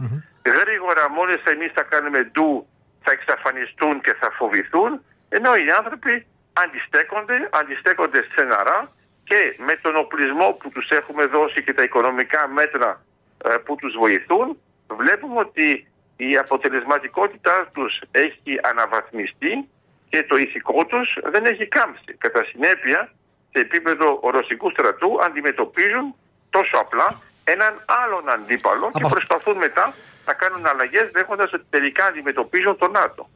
Γρήγορα 0.58 1.10
μόλις 1.10 1.42
εμείς 1.44 1.70
θα 1.74 1.82
κάνουμε 1.82 2.22
ντου 2.22 2.66
θα 3.02 3.10
εξαφανιστούν 3.10 4.00
και 4.00 4.14
θα 4.20 4.30
φοβηθούν, 4.30 5.04
ενώ 5.28 5.56
οι 5.56 5.70
άνθρωποι 5.78 6.26
αντιστέκονται, 6.52 7.48
αντιστέκονται 7.52 8.22
στεναρά 8.30 8.88
και 9.24 9.38
με 9.66 9.74
τον 9.82 9.96
οπλισμό 9.96 10.56
που 10.60 10.70
τους 10.70 10.88
έχουμε 10.88 11.26
δώσει 11.26 11.62
και 11.64 11.74
τα 11.74 11.82
οικονομικά 11.82 12.48
μέτρα 12.48 13.04
ε, 13.44 13.56
που 13.64 13.76
τους 13.76 13.94
βοηθούν, 13.98 14.58
βλέπουμε 14.96 15.38
ότι 15.38 15.86
η 16.28 16.36
αποτελεσματικότητά 16.36 17.70
τους 17.72 18.00
έχει 18.10 18.52
αναβαθμιστεί 18.62 19.68
και 20.08 20.22
το 20.22 20.36
ηθικό 20.36 20.86
τους 20.86 21.18
δεν 21.32 21.44
έχει 21.44 21.66
κάμψει. 21.66 22.14
Κατά 22.18 22.44
συνέπεια, 22.44 23.12
σε 23.52 23.58
επίπεδο 23.60 24.20
ρωσικού 24.22 24.70
στρατού 24.70 25.22
αντιμετωπίζουν 25.22 26.14
τόσο 26.50 26.76
απλά 26.80 27.20
έναν 27.44 27.72
άλλον 27.86 28.30
αντίπαλο 28.30 28.90
και 28.94 29.06
προσπαθούν 29.08 29.56
μετά 29.56 29.94
να 30.26 30.32
κάνουν 30.32 30.66
αλλαγές 30.66 31.10
δέχοντας 31.12 31.52
ότι 31.52 31.64
τελικά 31.70 32.04
αντιμετωπίζουν 32.04 32.76
τον 32.76 32.90
ΝΑΤΟ. 32.90 33.28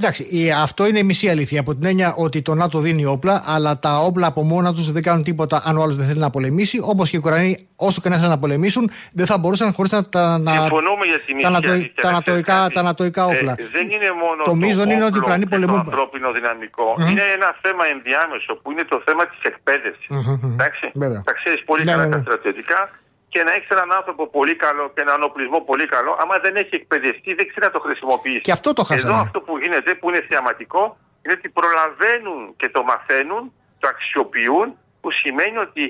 Εντάξει, 0.00 0.50
αυτό 0.62 0.86
είναι 0.86 0.98
η 0.98 1.02
μισή 1.02 1.28
αλήθεια. 1.28 1.60
Από 1.60 1.74
την 1.74 1.84
έννοια 1.84 2.14
ότι 2.16 2.42
το 2.42 2.54
ΝΑΤΟ 2.54 2.78
δίνει 2.78 3.04
όπλα, 3.04 3.42
αλλά 3.46 3.78
τα 3.78 3.98
όπλα 3.98 4.26
από 4.26 4.42
μόνα 4.42 4.74
τους 4.74 4.92
δεν 4.92 5.02
κάνουν 5.02 5.22
τίποτα 5.24 5.62
αν 5.64 5.76
ο 5.76 5.82
άλλος 5.82 5.96
δεν 5.96 6.06
θέλει 6.06 6.18
να 6.18 6.30
πολεμήσει. 6.30 6.80
Όπως 6.82 7.10
και 7.10 7.16
οι 7.16 7.18
Ουκρανοί, 7.24 7.68
όσο 7.76 8.00
και 8.00 8.08
να 8.08 8.16
θέλουν 8.16 8.30
να 8.30 8.38
πολεμήσουν, 8.38 8.90
δεν 9.12 9.26
θα 9.26 9.38
μπορούσαν 9.38 9.72
χωρίς 9.72 9.90
να. 9.90 10.08
τα, 10.08 10.38
να, 10.38 10.52
Συμφωνούμε 10.52 11.04
για 11.06 11.20
τη 11.26 11.34
μισή 11.34 11.92
τα, 11.94 12.10
νατοϊκά, 12.10 12.68
τα 12.72 12.82
νατοϊκά 12.82 13.22
ε, 13.22 13.36
όπλα. 13.36 13.52
Ε, 13.58 13.64
δεν 13.72 13.86
είναι 13.90 14.10
μόνο 14.24 14.42
το, 14.44 14.50
το 14.50 14.54
μείζον 14.54 14.90
είναι 14.90 15.04
ότι 15.04 15.16
οι 15.16 15.20
Ουκρανοί 15.22 15.46
πολεμούν. 15.46 15.84
Το 15.84 15.90
ανθρώπινο 15.90 16.32
δυναμικό. 16.32 16.88
Mm-hmm. 16.92 17.10
Είναι 17.10 17.24
ένα 17.36 17.48
θέμα 17.62 17.84
ενδιάμεσο 17.94 18.52
που 18.62 18.70
είναι 18.70 18.84
το 18.84 19.02
θέμα 19.06 19.26
της 19.26 19.40
εκπαίδευσης. 19.50 20.06
Mm-hmm. 20.10 20.50
Εντάξει. 20.54 20.84
Τα 21.24 21.34
ξέρεις 21.40 21.64
πολύ 21.64 21.84
ναι, 21.84 21.90
καλά 21.90 22.08
τα 22.08 22.18
στρατιωτικά 22.18 22.90
και 23.32 23.40
να 23.46 23.50
έχεις 23.56 23.68
έναν 23.76 23.90
άνθρωπο 23.98 24.22
πολύ 24.36 24.54
καλό 24.64 24.84
και 24.94 25.00
έναν 25.06 25.20
οπλισμό 25.28 25.58
πολύ 25.70 25.86
καλό, 25.94 26.12
άμα 26.22 26.36
δεν 26.44 26.54
έχει 26.62 26.74
εκπαιδευτεί, 26.80 27.30
δεν 27.38 27.46
ξέρει 27.50 27.64
να 27.68 27.72
το 27.76 27.80
χρησιμοποιήσει. 27.86 28.46
Και 28.48 28.56
αυτό 28.58 28.72
το 28.78 28.82
χάσαμε. 28.88 29.12
Εδώ 29.12 29.20
αυτό 29.26 29.38
που 29.46 29.52
γίνεται, 29.62 29.90
που 29.98 30.06
είναι 30.08 30.22
θεαματικό, 30.28 30.82
είναι 31.22 31.34
ότι 31.38 31.48
προλαβαίνουν 31.58 32.40
και 32.60 32.68
το 32.74 32.80
μαθαίνουν, 32.90 33.42
το 33.80 33.86
αξιοποιούν, 33.92 34.68
που 35.00 35.10
σημαίνει 35.10 35.58
ότι 35.66 35.84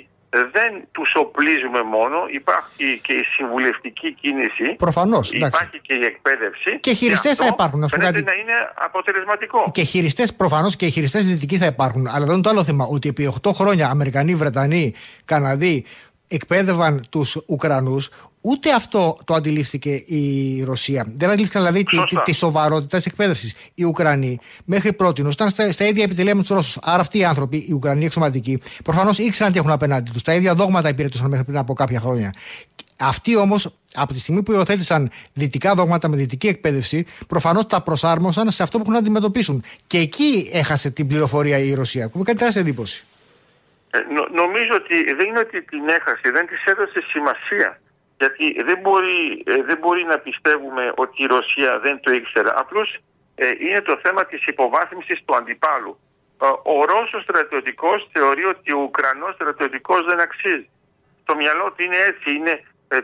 δεν 0.57 0.71
τους 0.93 1.11
οπλίζουμε 1.15 1.83
μόνο, 1.83 2.19
υπάρχει 2.41 3.01
και 3.03 3.13
η 3.13 3.25
συμβουλευτική 3.37 4.09
κίνηση. 4.21 4.67
Προφανώς. 4.87 5.33
Υπάρχει 5.33 5.81
και 5.87 5.95
η 5.95 6.05
εκπαίδευση. 6.05 6.79
Και 6.81 6.93
χειριστές 6.93 7.39
θα 7.39 7.47
υπάρχουν. 7.47 7.81
Να 7.81 7.99
να 8.01 8.09
είναι 8.09 8.57
αποτελεσματικό. 8.75 9.61
Και 9.73 9.83
χειριστές, 9.83 10.35
προφανώς 10.35 10.77
και 10.77 10.87
χειριστές 10.87 11.27
δυτικοί 11.27 11.57
θα 11.57 11.67
υπάρχουν. 11.67 12.07
Αλλά 12.07 12.25
δεν 12.25 12.35
είναι 12.35 12.43
το 12.43 12.51
άλλο 12.51 12.65
θέμα. 12.65 12.85
Ότι 12.91 13.09
επί 13.09 13.35
8 13.47 13.53
χρόνια 13.53 13.89
Αμερικανοί, 13.89 14.35
Βρετανοί, 14.35 14.95
Καναδοί 15.25 15.85
εκπαίδευαν 16.35 17.05
τους 17.09 17.37
Ουκρανούς, 17.47 18.09
ούτε 18.41 18.73
αυτό 18.73 19.17
το 19.25 19.35
αντιλήφθηκε 19.35 19.91
η 19.91 20.63
Ρωσία. 20.65 21.07
Δεν 21.17 21.31
αντιλήφθηκαν 21.31 21.63
δηλαδή 21.63 21.85
τη, 21.85 21.97
τη, 22.07 22.23
τη, 22.23 22.33
σοβαρότητας 22.33 23.03
τη 23.03 23.11
εκπαίδευσης. 23.11 23.53
Οι 23.75 23.85
Ουκρανοί 23.85 24.39
μέχρι 24.65 24.93
πρώτη 24.93 25.21
ήταν 25.21 25.51
στα, 25.51 25.73
στα 25.73 25.87
ίδια 25.87 26.05
επιτελεία 26.05 26.35
με 26.35 26.41
τους 26.41 26.51
Ρώσους. 26.51 26.79
Άρα 26.83 27.01
αυτοί 27.01 27.19
οι 27.19 27.25
άνθρωποι, 27.25 27.57
οι 27.69 27.73
Ουκρανοί 27.73 28.05
εξωματικοί, 28.05 28.61
προφανώς 28.85 29.19
ήξεραν 29.19 29.53
τι 29.53 29.59
έχουν 29.59 29.71
απέναντι 29.71 30.11
τους. 30.11 30.23
Τα 30.23 30.35
ίδια 30.35 30.55
δόγματα 30.55 30.89
υπηρετούσαν 30.89 31.29
μέχρι 31.29 31.45
πριν 31.45 31.59
από 31.59 31.73
κάποια 31.73 32.01
χρόνια. 32.01 32.35
Αυτοί 32.97 33.37
όμως, 33.37 33.69
από 33.95 34.13
τη 34.13 34.19
στιγμή 34.19 34.43
που 34.43 34.53
υιοθέτησαν 34.53 35.11
δυτικά 35.33 35.75
δόγματα 35.75 36.09
με 36.09 36.17
δυτική 36.17 36.47
εκπαίδευση, 36.47 37.05
προφανώς 37.29 37.67
τα 37.67 37.83
προσάρμοσαν 37.83 38.51
σε 38.51 38.63
αυτό 38.63 38.77
που 38.77 38.83
έχουν 38.83 38.93
να 38.93 38.99
αντιμετωπίσουν. 38.99 39.63
Και 39.87 39.99
εκεί 39.99 40.51
έχασε 40.53 40.91
την 40.91 41.07
πληροφορία 41.07 41.59
η 41.59 41.75
Ρωσία. 41.75 42.09
Που 42.09 42.23
κάνει 42.23 42.39
τεράστια 42.39 42.63
εντύπωση. 42.63 43.05
Ε, 43.95 43.99
νο, 44.15 44.23
νομίζω 44.43 44.75
ότι 44.75 44.97
δεν 45.15 45.27
είναι 45.29 45.39
ότι 45.39 45.63
την 45.63 45.89
έχασε, 45.89 46.27
δεν 46.37 46.47
της 46.47 46.65
έδωσε 46.65 47.01
σημασία. 47.13 47.81
Γιατί 48.19 48.63
δεν 48.63 48.79
μπορεί, 48.83 49.43
ε, 49.47 49.63
δεν 49.63 49.79
μπορεί 49.79 50.05
να 50.05 50.19
πιστεύουμε 50.19 50.93
ότι 50.95 51.23
η 51.23 51.27
Ρωσία 51.27 51.79
δεν 51.79 52.01
το 52.01 52.11
ήξερε. 52.13 52.49
Απλώς 52.55 52.99
ε, 53.35 53.51
είναι 53.59 53.81
το 53.81 53.99
θέμα 54.03 54.25
της 54.27 54.47
υποβάθμισης 54.47 55.25
του 55.25 55.35
αντιπάλου. 55.37 55.99
Ο 56.63 56.85
Ρώσος 56.85 57.23
στρατιωτικός 57.23 58.09
θεωρεί 58.13 58.45
ότι 58.45 58.73
ο 58.75 58.81
Ουκρανός 58.81 59.35
στρατιωτικός 59.35 60.05
δεν 60.05 60.21
αξίζει. 60.21 60.69
Το 61.25 61.37
μυαλό 61.37 61.73
του 61.73 61.83
είναι 61.83 61.97
έτσι, 61.97 62.35
είναι, 62.35 62.55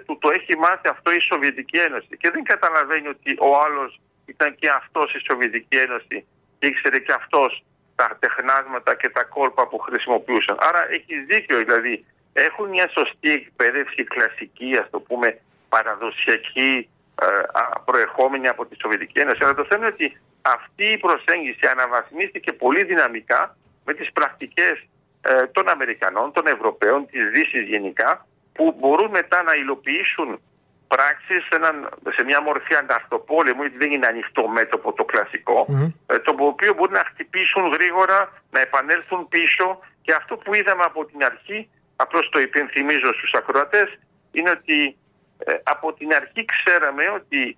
του 0.07 0.19
το 0.19 0.29
έχει 0.33 0.59
μάθει 0.59 0.89
αυτό 0.89 1.13
η 1.13 1.21
Σοβιετική 1.21 1.79
Ένωση. 1.79 2.17
Και 2.21 2.31
δεν 2.31 2.43
καταλαβαίνει 2.43 3.09
ότι 3.09 3.37
ο 3.39 3.51
άλλος 3.65 4.01
ήταν 4.27 4.55
και 4.55 4.69
αυτός 4.69 5.15
η 5.15 5.21
Σοβιετική 5.31 5.77
Ένωση 5.77 6.27
και 6.59 6.67
ήξερε 6.67 6.99
και 6.99 7.13
αυτός 7.13 7.65
τα 7.99 8.17
τεχνάσματα 8.19 8.95
και 8.95 9.09
τα 9.09 9.25
κόλπα 9.25 9.67
που 9.69 9.79
χρησιμοποιούσαν. 9.79 10.57
Άρα 10.69 10.81
έχει 10.97 11.15
δίκιο, 11.31 11.57
δηλαδή 11.59 12.05
έχουν 12.33 12.69
μια 12.69 12.89
σωστή 12.97 13.31
εκπαίδευση 13.33 14.05
κλασική, 14.05 14.77
ας 14.83 14.91
το 14.91 15.01
πούμε 15.01 15.39
παραδοσιακή, 15.69 16.89
ε, 17.23 17.27
προερχόμενη 17.85 18.49
από 18.49 18.67
τη 18.67 18.75
Σοβιετική 18.81 19.19
Ένωση. 19.19 19.39
Αλλά 19.43 19.55
το 19.55 19.67
θέμα 19.71 19.85
είναι 19.85 19.95
ότι 19.95 20.21
αυτή 20.43 20.85
η 20.85 20.99
προσέγγιση 20.99 21.67
αναβαθμίστηκε 21.73 22.53
πολύ 22.53 22.85
δυναμικά 22.85 23.57
με 23.85 23.93
τις 23.95 24.13
πρακτικές 24.13 24.77
ε, 25.21 25.47
των 25.47 25.69
Αμερικανών, 25.69 26.33
των 26.33 26.47
Ευρωπαίων, 26.47 27.07
της 27.11 27.31
Δύσης 27.31 27.65
γενικά, 27.69 28.27
που 28.53 28.77
μπορούν 28.79 29.11
μετά 29.11 29.43
να 29.43 29.53
υλοποιήσουν 29.55 30.41
πράξεις 30.89 31.43
σε, 32.15 32.25
μια 32.25 32.41
μορφή 32.43 32.75
ανταρτοπόλεμου, 32.75 33.63
γιατί 33.63 33.77
δεν 33.77 33.93
είναι 33.93 34.07
ανοιχτό 34.07 34.49
μέτωπο 34.49 34.93
το 34.93 35.05
κλασικό, 35.05 35.67
ε, 36.07 36.19
το 36.19 36.35
οποίο 36.39 36.75
μπορεί 36.75 36.93
να 36.93 37.05
χτυπήσουν 37.11 37.65
γρήγορα, 37.75 38.19
να 38.51 38.61
επανέλθουν 38.61 39.29
πίσω. 39.29 39.79
Και 40.03 40.13
αυτό 40.13 40.37
που 40.37 40.55
είδαμε 40.55 40.83
από 40.87 41.05
την 41.05 41.25
αρχή, 41.25 41.71
απλώς 41.97 42.29
το 42.29 42.41
υπενθυμίζω 42.41 43.13
στους 43.13 43.33
ακροατές, 43.33 43.99
είναι 44.31 44.51
ότι 44.51 44.97
ε, 45.39 45.53
από 45.63 45.93
την 45.93 46.15
αρχή 46.15 46.45
ξέραμε 46.45 47.05
ότι 47.09 47.57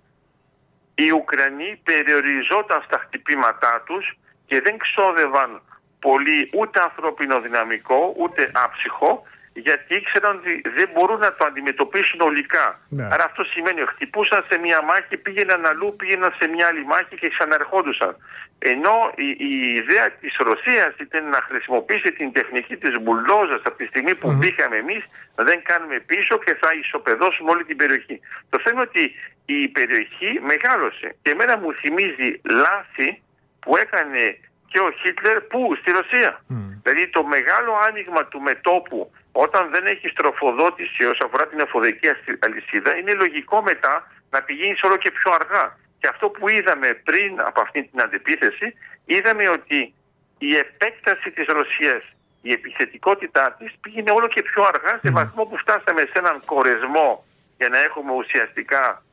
οι 0.95 1.11
Ουκρανοί 1.11 1.79
περιοριζόταν 1.83 2.81
στα 2.85 2.97
χτυπήματά 3.03 3.83
τους 3.85 4.05
και 4.45 4.61
δεν 4.61 4.77
ξόδευαν 4.77 5.61
πολύ 5.99 6.49
ούτε 6.53 6.81
ανθρώπινο 6.81 7.41
δυναμικό, 7.41 8.13
ούτε 8.17 8.51
άψυχο 8.53 9.23
γιατί 9.53 9.95
ήξεραν 9.95 10.35
ότι 10.37 10.61
δεν 10.75 10.89
μπορούν 10.93 11.19
να 11.19 11.33
το 11.33 11.45
αντιμετωπίσουν 11.45 12.19
ολικά. 12.21 12.79
Ναι. 12.89 13.03
Άρα 13.13 13.23
αυτό 13.23 13.43
σημαίνει 13.43 13.81
ότι 13.81 13.91
χτυπούσαν 13.93 14.45
σε 14.49 14.57
μια 14.57 14.81
μάχη, 14.81 15.17
πήγαιναν 15.17 15.65
αλλού, 15.65 15.95
πήγαιναν 15.95 16.33
σε 16.39 16.47
μια 16.47 16.67
άλλη 16.67 16.85
μάχη 16.85 17.15
και 17.15 17.29
ξαναρχόντουσαν. 17.29 18.15
Ενώ 18.59 18.95
η, 19.15 19.29
η 19.37 19.73
ιδέα 19.81 20.09
της 20.11 20.35
Ρωσίας 20.39 20.93
ήταν 20.99 21.29
να 21.29 21.41
χρησιμοποιήσει 21.47 22.11
την 22.11 22.31
τεχνική 22.31 22.75
της 22.77 22.93
μπουλόζα 23.01 23.55
από 23.55 23.77
τη 23.77 23.85
στιγμή 23.85 24.15
που 24.15 24.29
mm. 24.29 24.37
μπήκαμε 24.37 24.75
εμείς, 24.77 25.03
δεν 25.35 25.61
κάνουμε 25.63 25.99
πίσω 25.99 26.37
και 26.45 26.53
θα 26.61 26.69
ισοπεδώσουμε 26.81 27.51
όλη 27.51 27.63
την 27.63 27.77
περιοχή. 27.77 28.19
Το 28.49 28.59
θέμα 28.63 28.81
είναι 28.81 28.89
ότι 28.89 29.03
η 29.45 29.67
περιοχή 29.67 30.39
μεγάλωσε. 30.51 31.15
Και 31.21 31.31
εμένα 31.31 31.57
μου 31.57 31.73
θυμίζει 31.73 32.41
λάθη 32.43 33.21
που 33.59 33.77
έκανε 33.77 34.37
και 34.71 34.79
ο 34.79 34.91
Χίτλερ 34.91 35.41
που 35.41 35.75
στη 35.79 35.91
Ρωσία. 35.91 36.43
Δηλαδή 36.83 37.09
το 37.09 37.23
μεγάλο 37.23 37.71
άνοιγμα 37.87 38.25
του 38.25 38.41
μετόπου 38.41 39.11
όταν 39.31 39.69
δεν 39.71 39.85
έχει 39.85 40.13
τροφοδότηση 40.13 41.03
όσον 41.03 41.27
αφορά 41.27 41.47
την 41.47 41.59
εφοδική 41.59 42.07
αλυσίδα, 42.39 42.97
είναι 42.97 43.13
λογικό 43.13 43.61
μετά 43.61 44.11
να 44.29 44.41
πηγαίνεις 44.41 44.81
όλο 44.81 44.97
και 44.97 45.11
πιο 45.11 45.31
αργά. 45.39 45.77
Και 45.99 46.07
αυτό 46.07 46.29
που 46.29 46.49
είδαμε 46.49 46.87
πριν 46.93 47.41
από 47.41 47.61
αυτή 47.61 47.83
την 47.83 48.01
αντεπίθεση, 48.01 48.73
είδαμε 49.05 49.47
ότι 49.49 49.93
η 50.37 50.55
επέκταση 50.55 51.31
της 51.31 51.45
Ρωσίας, 51.45 52.03
η 52.41 52.51
επιθετικότητά 52.51 53.55
της 53.59 53.71
πήγαινε 53.81 54.11
όλο 54.11 54.27
και 54.27 54.41
πιο 54.41 54.63
αργά 54.63 54.99
σε 55.01 55.11
βαθμό 55.11 55.45
που 55.45 55.57
φτάσαμε 55.57 56.01
σε 56.01 56.17
έναν 56.19 56.41
κορεσμό 56.45 57.23
για 57.57 57.69
να 57.69 57.77
έχουμε 57.77 58.13
ουσιαστικά 58.13 59.03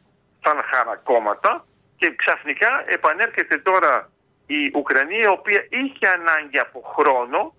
σαν 0.44 0.62
χαρακόμματα 0.70 1.66
και 1.96 2.14
ξαφνικά 2.14 2.84
επανέρχεται 2.86 3.58
τώρα 3.58 4.10
η 4.46 4.70
Ουκρανία 4.74 5.22
η 5.22 5.26
οποία 5.26 5.66
είχε 5.68 6.06
ανάγκη 6.18 6.58
από 6.58 6.80
χρόνο 6.96 7.54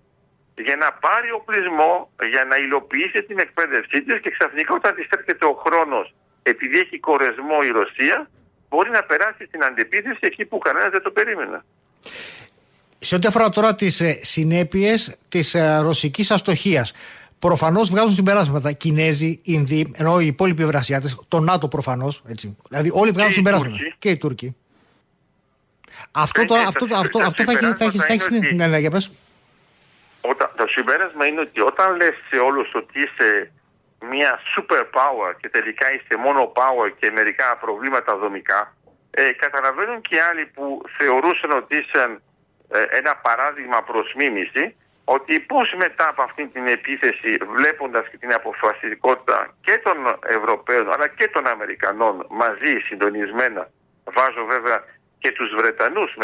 για 0.66 0.75
να 0.84 0.89
πάρει 1.06 1.32
οπλισμό, 1.39 1.94
για 2.34 2.44
να 2.50 2.56
υλοποιήσει 2.66 3.20
την 3.24 3.39
εκπαίδευσή 3.39 3.98
της 4.04 4.20
και 4.24 4.32
ξαφνικά 4.38 4.74
όταν 4.74 4.96
της 4.96 5.08
έρχεται 5.18 5.46
ο 5.46 5.56
χρόνος, 5.66 6.13
επειδή 6.44 6.78
έχει 6.80 7.00
κορεσμό 7.00 7.58
η 7.70 7.72
Ρωσία, 7.80 8.30
μπορεί 8.70 8.89
να 8.89 9.04
περάσει 9.04 9.46
στην 9.46 9.63
αντεπίθεση 9.63 10.20
εκεί 10.20 10.46
που 10.46 10.58
κανένας 10.58 10.92
δεν 10.92 11.01
το 11.01 11.12
περίμενε. 11.12 11.63
Σε 13.00 13.16
ό,τι 13.16 13.28
αφορά 13.28 13.50
τώρα 13.50 13.75
τις 13.75 14.01
ε, 14.01 14.20
συνέπειες 14.22 15.18
της 15.30 15.54
ε, 15.54 15.80
ρωσικής 15.82 16.32
αστοχίας, 16.32 16.94
προφανώς 17.39 17.89
βγάζουν 17.89 18.13
συμπεράσματα. 18.13 18.72
Κινέζοι, 18.72 19.39
Ινδοί, 19.44 19.92
ενώ 19.96 20.20
οι 20.20 20.25
υπόλοιποι 20.25 20.63
Ευρασιάτες, 20.63 21.22
το 21.28 21.39
ΝΑΤΟ 21.39 21.68
προφανώς. 21.68 22.24
Δηλαδή, 22.70 22.89
όλοι 22.94 23.12
βγάζουν 23.12 23.32
συμπεράσματα. 23.32 23.78
Και 24.00 24.10
οι 24.10 24.18
Τούρκοι. 24.18 24.56
Αυτό, 26.12 26.46
τώρα, 26.46 26.62
αυτό, 26.62 26.86
αυτό, 26.96 27.20
αυτό 27.20 27.44
θα 27.44 27.51
έχει. 27.51 27.98
Θα 27.98 28.13
έχει 28.13 28.56
ναι, 28.56 28.68
ναι, 28.68 28.80
για 28.80 28.92
πες 28.92 29.10
όταν, 30.22 30.50
το 30.56 30.68
συμπέρασμα 30.68 31.26
είναι 31.26 31.42
ότι 31.42 31.62
όταν 31.62 31.96
λες 31.96 32.16
σε 32.30 32.38
όλους 32.40 32.74
ότι 32.74 33.00
είσαι 33.00 33.52
μια 34.00 34.40
super 34.54 34.82
power 34.82 35.32
και 35.42 35.50
τελικά 35.50 35.94
είσαι 35.94 36.18
μόνο 36.18 36.52
power 36.56 36.92
και 37.00 37.12
μερικά 37.12 37.58
προβλήματα 37.58 38.18
δομικά, 38.18 38.76
ε, 39.12 39.32
καταλαβαίνουν 39.32 40.02
και 40.02 40.22
άλλοι 40.22 40.46
που 40.46 40.82
θεωρούσαν 40.98 41.52
ότι 41.52 41.78
ήσαν 41.78 42.22
ε, 42.72 42.84
ένα 42.98 43.16
παράδειγμα 43.16 43.84
προς 43.84 44.14
μίμηση 44.16 44.76
ότι 45.04 45.40
πώς 45.40 45.74
μετά 45.78 46.10
από 46.10 46.22
αυτή 46.22 46.48
την 46.48 46.68
επίθεση 46.68 47.38
βλέποντας 47.56 48.08
και 48.10 48.18
την 48.18 48.34
αποφασιστικότητα 48.34 49.54
και 49.62 49.82
των 49.84 49.98
Ευρωπαίων 50.26 50.94
αλλά 50.94 51.08
και 51.08 51.28
των 51.28 51.48
Αμερικανών 51.48 52.26
μαζί 52.30 52.74
συντονισμένα 52.88 53.70
βάζω 54.04 54.46
βέβαια 54.46 54.84
και 55.20 55.32
τους 55.32 55.50
Βρετανούς 55.58 56.16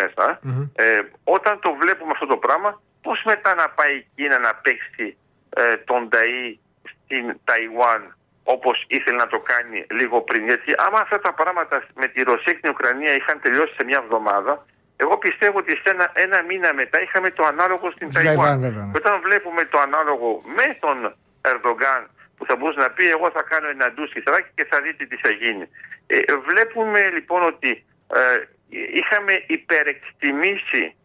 ε, 0.76 1.00
όταν 1.24 1.60
το 1.60 1.74
βλέπουμε 1.82 2.12
αυτό 2.12 2.26
το 2.26 2.38
πράγμα 2.38 2.82
πώς 3.16 3.34
μετά 3.34 3.56
να 3.56 3.70
πάει 3.70 3.96
η 3.96 4.08
Κίνα 4.16 4.40
να 4.40 4.56
παίξει 4.64 5.18
ε, 5.50 5.76
τον 5.90 6.10
ΤΑΗ 6.10 6.60
στην 6.92 7.26
Ταϊουάν 7.44 8.02
όπως 8.44 8.86
ήθελε 8.88 9.18
να 9.18 9.28
το 9.28 9.40
κάνει 9.52 9.86
λίγο 10.00 10.22
πριν; 10.22 10.42
Γιατί 10.46 10.74
άμα 10.86 11.00
αυτά 11.00 11.20
τα 11.20 11.34
πράγματα 11.34 11.84
με 11.96 12.08
τη 12.08 12.24
Ρωσία 12.24 12.54
και 12.54 12.60
την 12.62 12.70
Ουκρανία 12.76 13.14
είχαν 13.16 13.40
τελειώσει 13.42 13.74
σε 13.78 13.84
μια 13.84 14.00
εβδομάδα, 14.04 14.66
εγώ 14.98 15.18
πιστεύω 15.18 15.58
ότι 15.58 15.72
σε 15.72 15.90
ένα, 15.96 16.12
ένα 16.14 16.42
μήνα 16.50 16.74
μετά 16.74 17.02
είχαμε 17.02 17.30
το 17.32 17.44
ανάλογο 17.52 17.92
στην 17.92 18.12
Ταϊουάν. 18.14 18.60
Ναι. 18.60 18.70
Και 18.70 19.00
όταν 19.02 19.22
βλέπουμε 19.22 19.64
το 19.64 19.80
ανάλογο 19.80 20.42
με 20.58 20.68
τον 20.84 20.98
Ερντογκάν 21.42 22.02
που 22.38 22.46
θα 22.46 22.56
μπορούσε 22.56 22.80
να 22.80 22.90
πει 22.96 23.10
εγώ 23.10 23.32
θα 23.32 23.44
κάνω 23.52 23.68
ένα 23.76 23.92
ντούσι 23.92 24.24
και 24.56 24.66
θα 24.70 24.82
δείτε 24.82 25.06
τι 25.06 25.18
θα 25.24 25.32
γίνει. 25.42 25.66
Ε, 26.08 26.18
βλέπουμε 26.50 27.00
λοιπόν 27.16 27.42
ότι 27.44 27.86
ε, 28.20 28.20
είχαμε 29.00 29.34
υπερεκτιμήσει 29.48 30.96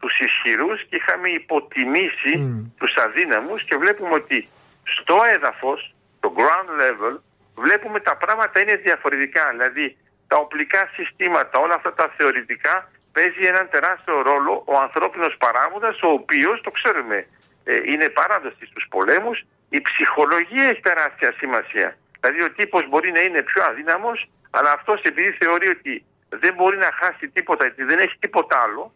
τους 0.00 0.18
ισχυρούς 0.18 0.84
και 0.88 0.96
είχαμε 0.96 1.28
υποτιμήσει 1.28 2.34
mm. 2.36 2.72
τους 2.78 2.94
αδύναμους 3.04 3.62
και 3.64 3.76
βλέπουμε 3.76 4.14
ότι 4.14 4.48
στο 4.82 5.16
έδαφος 5.34 5.94
το 6.20 6.32
ground 6.38 6.70
level, 6.82 7.14
βλέπουμε 7.54 8.00
τα 8.00 8.16
πράγματα 8.16 8.60
είναι 8.60 8.76
διαφορετικά. 8.76 9.48
Δηλαδή, 9.50 9.96
τα 10.26 10.36
οπλικά 10.36 10.90
συστήματα, 10.94 11.58
όλα 11.58 11.74
αυτά 11.74 11.94
τα 11.94 12.14
θεωρητικά, 12.16 12.90
παίζει 13.12 13.46
έναν 13.46 13.68
τεράστιο 13.70 14.22
ρόλο 14.22 14.62
ο 14.66 14.74
ανθρώπινος 14.86 15.36
παράγοντας, 15.36 16.02
ο 16.02 16.08
οποίος, 16.08 16.60
το 16.60 16.70
ξέρουμε, 16.70 17.26
ε, 17.64 17.76
είναι 17.84 18.08
παράδοση 18.08 18.66
στους 18.70 18.86
πολέμους. 18.90 19.44
Η 19.68 19.80
ψυχολογία 19.80 20.64
έχει 20.64 20.80
τεράστια 20.80 21.34
σημασία. 21.40 21.96
Δηλαδή, 22.20 22.42
ο 22.42 22.50
τύπος 22.50 22.88
μπορεί 22.88 23.10
να 23.12 23.20
είναι 23.20 23.42
πιο 23.42 23.62
αδύναμος, 23.62 24.28
αλλά 24.50 24.70
αυτός 24.70 25.02
επειδή 25.02 25.30
θεωρεί 25.30 25.68
ότι 25.70 26.04
δεν 26.28 26.54
μπορεί 26.54 26.76
να 26.76 26.90
χάσει 27.00 27.28
τίποτα, 27.28 27.64
γιατί 27.64 27.84
δεν 27.84 27.98
έχει 27.98 28.16
τίποτα 28.18 28.60
άλλο, 28.60 28.92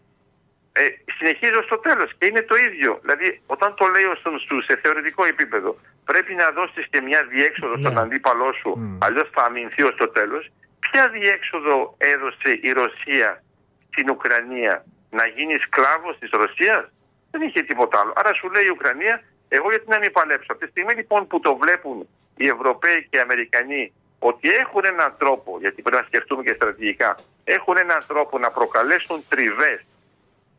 ε, 0.73 0.83
συνεχίζω 1.19 1.63
στο 1.63 1.79
τέλος 1.79 2.11
και 2.19 2.27
είναι 2.27 2.43
το 2.43 2.57
ίδιο. 2.57 2.99
Δηλαδή, 3.03 3.41
όταν 3.47 3.75
το 3.75 3.87
λέω 3.87 4.15
στον 4.15 4.39
σου 4.39 4.63
σε 4.63 4.79
θεωρητικό 4.83 5.25
επίπεδο, 5.25 5.79
πρέπει 6.05 6.35
να 6.35 6.51
δώσεις 6.51 6.87
και 6.91 7.01
μια 7.01 7.21
διέξοδο 7.31 7.77
στον 7.79 7.95
ναι. 7.95 8.01
αντίπαλό 8.01 8.53
σου, 8.53 8.71
mm. 8.77 8.99
αλλιώς 9.07 9.29
θα 9.35 9.43
αμυνθεί 9.43 9.83
ως 9.83 9.95
το 9.95 10.09
τέλος. 10.09 10.51
Ποια 10.81 11.09
διέξοδο 11.09 11.95
έδωσε 11.99 12.51
η 12.63 12.71
Ρωσία 12.73 13.43
στην 13.91 14.11
Ουκρανία 14.11 14.85
να 15.11 15.27
γίνει 15.27 15.55
σκλάβος 15.59 16.19
της 16.19 16.31
Ρωσίας, 16.33 16.85
δεν 17.31 17.41
είχε 17.43 17.63
τίποτα 17.63 18.01
άλλο. 18.01 18.13
Άρα 18.17 18.35
σου 18.35 18.51
λέει 18.51 18.65
η 18.67 18.71
Ουκρανία, 18.71 19.23
εγώ 19.49 19.69
γιατί 19.69 19.89
να 19.89 19.99
μην 19.99 20.13
παλέψω. 20.13 20.47
Από 20.53 20.61
τη 20.61 20.71
στιγμή 20.71 20.95
λοιπόν 20.95 21.27
που 21.27 21.41
το 21.41 21.57
βλέπουν 21.57 22.09
οι 22.37 22.47
Ευρωπαίοι 22.49 23.07
και 23.11 23.17
οι 23.17 23.21
Αμερικανοί 23.21 23.93
ότι 24.19 24.49
έχουν 24.51 24.83
έναν 24.85 25.15
τρόπο, 25.19 25.59
γιατί 25.61 25.83
πρέπει 25.83 25.97
να 26.03 26.07
σκεφτούμε 26.07 26.43
και 26.43 26.55
στρατηγικά, 26.55 27.17
έχουν 27.45 27.77
έναν 27.77 28.01
τρόπο 28.07 28.39
να 28.39 28.51
προκαλέσουν 28.51 29.25
τριβές 29.29 29.81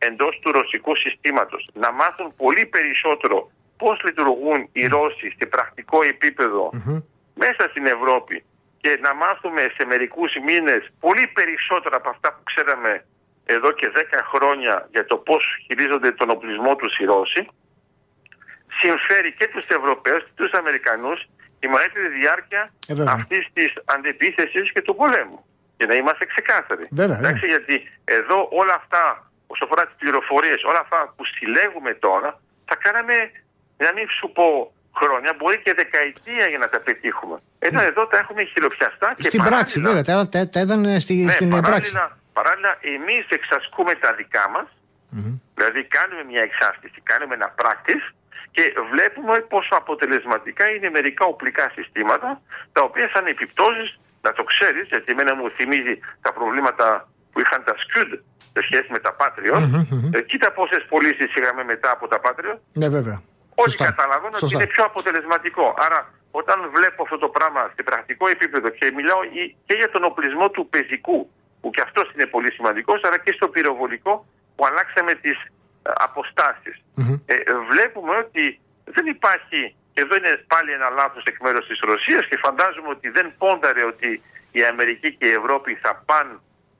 εντός 0.08 0.38
του 0.42 0.52
ρωσικού 0.52 0.96
συστήματος 0.96 1.68
να 1.72 1.92
μάθουν 1.92 2.34
πολύ 2.36 2.66
περισσότερο 2.66 3.50
πώς 3.76 3.96
λειτουργούν 4.04 4.68
οι 4.72 4.86
Ρώσοι 4.86 5.28
σε 5.38 5.46
πρακτικό 5.54 5.98
μέσα 7.34 7.62
στην 7.70 7.86
Ευρώπη 7.86 8.44
και 8.80 8.98
να 9.02 9.14
μάθουμε 9.14 9.62
σε 9.76 9.84
μερικούς 9.86 10.32
μήνες 10.46 10.82
πολύ 11.00 11.26
περισσότερα 11.32 11.96
από 11.96 12.08
αυτά 12.08 12.28
που 12.34 12.42
ξέραμε 12.50 13.04
εδώ 13.44 13.70
και 13.72 13.92
10 13.94 14.00
χρόνια 14.32 14.88
για 14.90 15.04
το 15.06 15.16
πώς 15.16 15.42
χειρίζονται 15.66 16.10
τον 16.12 16.30
οπλισμό 16.30 16.76
τους 16.76 16.98
οι 16.98 17.04
Ρώσοι 17.04 17.48
συμφέρει 18.80 19.32
και 19.32 19.46
τους 19.52 19.66
Ευρωπαίους 19.66 20.22
και 20.24 20.30
τους 20.34 20.52
Αμερικανούς 20.52 21.20
η 21.60 21.66
μεγαλύτερη 21.66 22.08
διάρκεια 22.20 22.72
ε, 22.86 22.94
αυτής 23.06 23.44
της 23.52 23.72
αντεπίθεσης 23.84 24.72
και 24.72 24.82
του 24.82 24.94
πολέμου. 24.96 25.44
Για 25.76 25.86
να 25.86 25.94
είμαστε 25.94 26.24
ξεκάθαροι. 26.24 26.86
Βέβαια, 26.90 27.18
Εντάξει, 27.18 27.46
γιατί 27.46 27.76
εδώ 28.04 28.48
όλα 28.50 28.74
αυτά 28.74 29.31
όσον 29.52 29.66
αφορά 29.68 29.82
τις 29.88 29.96
πληροφορίες, 30.02 30.58
όλα 30.70 30.80
αυτά 30.84 30.98
που 31.16 31.24
συλλέγουμε 31.34 31.92
τώρα, 32.06 32.30
θα 32.68 32.76
κάναμε, 32.84 33.16
να 33.84 33.90
μην 33.96 34.06
σου 34.18 34.26
πω 34.36 34.46
χρόνια, 35.00 35.30
μπορεί 35.38 35.58
και 35.64 35.74
δεκαετία 35.82 36.44
για 36.52 36.60
να 36.64 36.68
τα 36.72 36.80
πετύχουμε. 36.86 37.36
Ενώ 37.58 37.80
ναι. 37.80 37.86
εδώ 37.90 38.02
τα 38.06 38.16
έχουμε 38.22 38.42
χειροπιαστά 38.52 39.08
και 39.16 39.28
Στην 39.32 39.42
πράξη, 39.50 39.80
βέβαια, 39.80 40.04
τα, 40.08 40.28
τα, 40.28 40.48
τα 40.52 40.60
είδαν 40.60 41.00
στη, 41.00 41.14
ναι, 41.14 41.32
στην 41.32 41.50
παράλληλα, 41.50 41.70
πράξη. 41.70 41.92
Παράλληλα, 42.38 42.72
εμείς 42.96 43.24
εξασκούμε 43.38 43.92
τα 44.04 44.10
δικά 44.20 44.44
μας, 44.54 44.68
δηλαδή 45.54 45.80
κάνουμε 45.96 46.22
μια 46.30 46.42
εξάσκηση, 46.48 46.98
κάνουμε 47.10 47.34
ένα 47.34 47.54
practice 47.60 48.06
και 48.50 48.64
βλέπουμε 48.92 49.34
πόσο 49.54 49.74
αποτελεσματικά 49.82 50.64
είναι 50.74 50.90
μερικά 50.90 51.24
οπλικά 51.24 51.70
συστήματα, 51.74 52.40
τα 52.72 52.82
οποία 52.82 53.10
σαν 53.14 53.26
επιπτώσεις, 53.26 54.00
να 54.22 54.32
το 54.32 54.42
ξέρεις, 54.42 54.86
γιατί 54.88 55.12
εμένα 55.12 55.34
μου 55.34 55.50
θυμίζει 55.50 55.98
τα 56.20 56.32
προβλήματα 56.32 57.08
που 57.32 57.40
είχαν 57.40 57.60
τα 57.68 57.74
Scud 57.82 58.10
σε 58.54 58.60
σχέση 58.66 58.88
με 58.94 58.98
τα 58.98 59.16
Patriot. 59.20 59.62
Mm-hmm, 59.62 60.16
ε, 60.16 60.20
κοίτα 60.30 60.52
πόσες 60.52 60.82
πωλήσεις 60.88 61.30
είχαμε 61.36 61.64
μετά 61.64 61.90
από 61.90 62.04
τα 62.12 62.18
Patriot. 62.24 62.58
Ναι, 62.72 62.88
βέβαια. 62.88 63.18
Όλοι 63.54 63.74
καταλαβαίνουν 63.76 64.36
ότι 64.42 64.54
είναι 64.54 64.66
πιο 64.66 64.84
αποτελεσματικό. 64.84 65.74
Άρα, 65.86 66.00
όταν 66.30 66.58
βλέπω 66.76 67.02
αυτό 67.02 67.18
το 67.18 67.28
πράγμα 67.28 67.70
σε 67.76 67.82
πρακτικό 67.82 68.28
επίπεδο 68.28 68.68
και 68.68 68.92
μιλάω 68.98 69.20
και 69.66 69.74
για 69.80 69.90
τον 69.90 70.04
οπλισμό 70.04 70.50
του 70.50 70.68
πεζικού, 70.72 71.30
που 71.60 71.70
και 71.70 71.82
αυτός 71.84 72.06
είναι 72.14 72.26
πολύ 72.26 72.52
σημαντικός, 72.52 73.00
αλλά 73.04 73.18
και 73.18 73.32
στο 73.32 73.48
πυροβολικό 73.48 74.26
που 74.56 74.66
αλλάξαμε 74.66 75.12
τις 75.14 75.38
ε, 75.42 75.90
αποστάσεις. 76.08 76.76
Ε, 77.26 77.34
βλέπουμε 77.70 78.16
ότι 78.24 78.60
δεν 78.84 79.06
υπάρχει, 79.06 79.74
και 79.92 80.00
εδώ 80.04 80.14
είναι 80.16 80.44
πάλι 80.46 80.70
ένα 80.72 80.88
λάθος 80.88 81.24
εκ 81.24 81.36
μέρους 81.44 81.66
της 81.66 81.78
Ρωσίας 81.90 82.26
και 82.28 82.38
φαντάζομαι 82.44 82.88
ότι 82.88 83.08
δεν 83.08 83.26
πόνταρε 83.38 83.84
ότι 83.86 84.22
η 84.52 84.64
Αμερική 84.64 85.08
και 85.16 85.26
η 85.26 85.30
Ευρώπη 85.40 85.78
θα 85.82 86.02
πάνε 86.06 86.34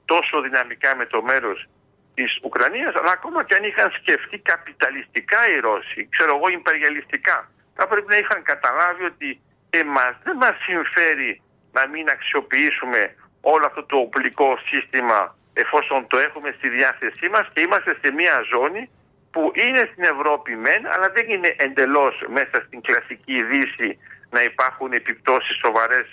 τόσο 0.05 0.41
δυναμικά 0.41 0.95
με 0.95 1.05
το 1.05 1.21
μέρος 1.21 1.67
της 2.13 2.39
Ουκρανίας, 2.43 2.93
αλλά 2.95 3.11
ακόμα 3.11 3.43
και 3.43 3.55
αν 3.55 3.63
είχαν 3.63 3.91
σκεφτεί 3.99 4.37
καπιταλιστικά 4.37 5.49
οι 5.49 5.59
Ρώσοι, 5.59 6.07
ξέρω 6.15 6.35
εγώ, 6.35 6.47
υπεριαλιστικά, 6.59 7.51
θα 7.75 7.87
πρέπει 7.87 8.09
να 8.09 8.17
είχαν 8.17 8.43
καταλάβει 8.43 9.03
ότι 9.03 9.41
εμάς 9.69 10.13
δεν 10.23 10.35
μας 10.35 10.55
συμφέρει 10.67 11.41
να 11.71 11.87
μην 11.87 12.09
αξιοποιήσουμε 12.09 13.15
όλο 13.41 13.65
αυτό 13.65 13.83
το 13.83 13.97
οπλικό 13.97 14.57
σύστημα 14.69 15.35
εφόσον 15.53 16.07
το 16.07 16.17
έχουμε 16.17 16.53
στη 16.57 16.69
διάθεσή 16.69 17.27
μας 17.29 17.45
και 17.53 17.61
είμαστε 17.61 17.97
σε 18.01 18.11
μια 18.11 18.35
ζώνη 18.53 18.89
που 19.31 19.51
είναι 19.53 19.89
στην 19.91 20.03
Ευρώπη 20.03 20.55
μεν, 20.55 20.81
αλλά 20.93 21.07
δεν 21.15 21.25
είναι 21.29 21.55
εντελώς 21.57 22.15
μέσα 22.27 22.57
στην 22.65 22.81
κλασική 22.81 23.43
δύση 23.43 23.89
να 24.29 24.43
υπάρχουν 24.43 24.93
επιπτώσεις 24.93 25.55
σοβαρές 25.65 26.07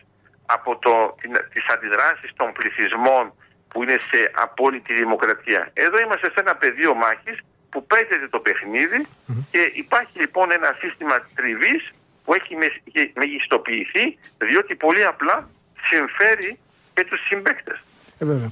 από 0.46 0.78
το, 0.78 1.14
τις 1.52 1.64
αντιδράσεις 1.74 2.30
των 2.36 2.52
πληθυσμών 2.52 3.32
που 3.70 3.82
είναι 3.82 3.96
σε 4.10 4.20
απόλυτη 4.34 4.92
δημοκρατία. 4.94 5.70
Εδώ 5.72 5.96
είμαστε 6.04 6.26
σε 6.34 6.40
ένα 6.44 6.54
πεδίο 6.62 6.94
μάχης 6.94 7.38
που 7.70 7.86
παίζεται 7.86 8.28
το 8.30 8.38
παιχνιδι 8.38 9.00
και 9.50 9.62
υπάρχει 9.74 10.18
λοιπόν 10.20 10.46
ένα 10.58 10.70
σύστημα 10.80 11.14
τριβής 11.34 11.82
που 12.24 12.34
έχει 12.34 12.54
μεγιστοποιηθεί 13.14 14.04
διότι 14.38 14.74
πολύ 14.74 15.04
απλά 15.04 15.48
συμφέρει 15.88 16.58
και 16.94 17.04
τους 17.04 17.20
συμπαίκτες. 17.28 17.78
Ε, 18.18 18.24
βέβαια. 18.24 18.50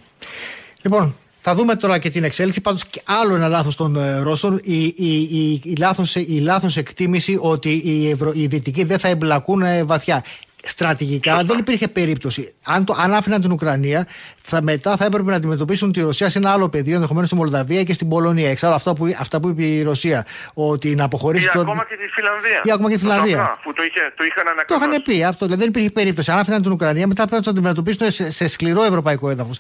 Λοιπόν, 0.82 1.16
θα 1.40 1.54
δούμε 1.54 1.76
τώρα 1.76 1.98
και 1.98 2.10
την 2.10 2.24
εξέλιξη. 2.24 2.60
Πάντως 2.60 2.84
άλλο 3.04 3.34
ένα 3.34 3.48
λάθος 3.48 3.76
των 3.76 3.96
ε, 3.96 4.20
Ρώσων. 4.20 4.60
Η, 4.62 4.84
η, 4.84 5.12
η, 5.30 5.60
η, 5.64 5.74
λάθος, 5.78 6.14
η 6.14 6.40
λάθος 6.40 6.76
εκτίμηση 6.76 7.38
ότι 7.42 7.70
οι, 7.84 8.10
Ευρω... 8.10 8.32
οι 8.34 8.46
Δυτικοί 8.46 8.84
δεν 8.84 8.98
θα 8.98 9.08
εμπλακούν 9.08 9.62
ε, 9.62 9.84
βαθιά 9.84 10.24
στρατηγικά 10.64 11.42
δεν 11.44 11.58
υπήρχε 11.58 11.88
περίπτωση. 11.88 12.54
Αν, 12.62 12.84
το, 12.84 12.96
αν 12.98 13.14
άφηναν 13.14 13.40
την 13.40 13.52
Ουκρανία, 13.52 14.06
θα, 14.42 14.62
μετά 14.62 14.96
θα 14.96 15.04
έπρεπε 15.04 15.30
να 15.30 15.36
αντιμετωπίσουν 15.36 15.92
τη 15.92 16.00
Ρωσία 16.00 16.30
σε 16.30 16.38
ένα 16.38 16.52
άλλο 16.52 16.68
πεδίο, 16.68 16.94
ενδεχομένως 16.94 17.28
στη 17.28 17.36
Μολδαβία 17.36 17.82
και 17.82 17.92
στην 17.92 18.08
Πολωνία. 18.08 18.50
Εξάλλου 18.50 18.74
αυτά 18.74 18.94
που, 18.94 19.14
αυτά 19.18 19.40
που 19.40 19.48
είπε 19.48 19.64
η 19.64 19.82
Ρωσία, 19.82 20.26
ότι 20.54 20.94
να 20.94 21.04
αποχωρήσει. 21.04 21.44
Ή 21.44 21.50
το... 21.52 21.60
ακόμα 21.60 21.84
και 21.84 21.96
τη 21.96 22.06
Φιλανδία. 22.06 22.60
Ή 22.62 22.70
ακόμα 22.70 22.88
και 22.88 22.94
τη 22.94 23.00
Φιλανδία. 23.00 23.58
Που 23.62 23.72
το, 23.72 23.82
είχε, 23.82 24.12
το 24.16 24.24
είχαν 24.24 24.48
ανακοινώσει. 24.48 24.80
Το 24.80 24.88
είχαν 24.90 25.02
πει 25.02 25.24
αυτό. 25.24 25.44
Δηλαδή 25.44 25.60
δεν 25.60 25.68
υπήρχε 25.68 25.90
περίπτωση. 25.90 26.30
Αν 26.30 26.38
άφηναν 26.38 26.62
την 26.62 26.72
Ουκρανία, 26.72 27.06
μετά 27.06 27.26
πρέπει 27.26 27.34
να 27.34 27.40
τους 27.40 27.50
αντιμετωπίσουν 27.50 28.10
σε, 28.10 28.30
σε 28.30 28.48
σκληρό 28.48 28.82
ευρωπαϊκό 28.82 29.30
έδαφος. 29.30 29.58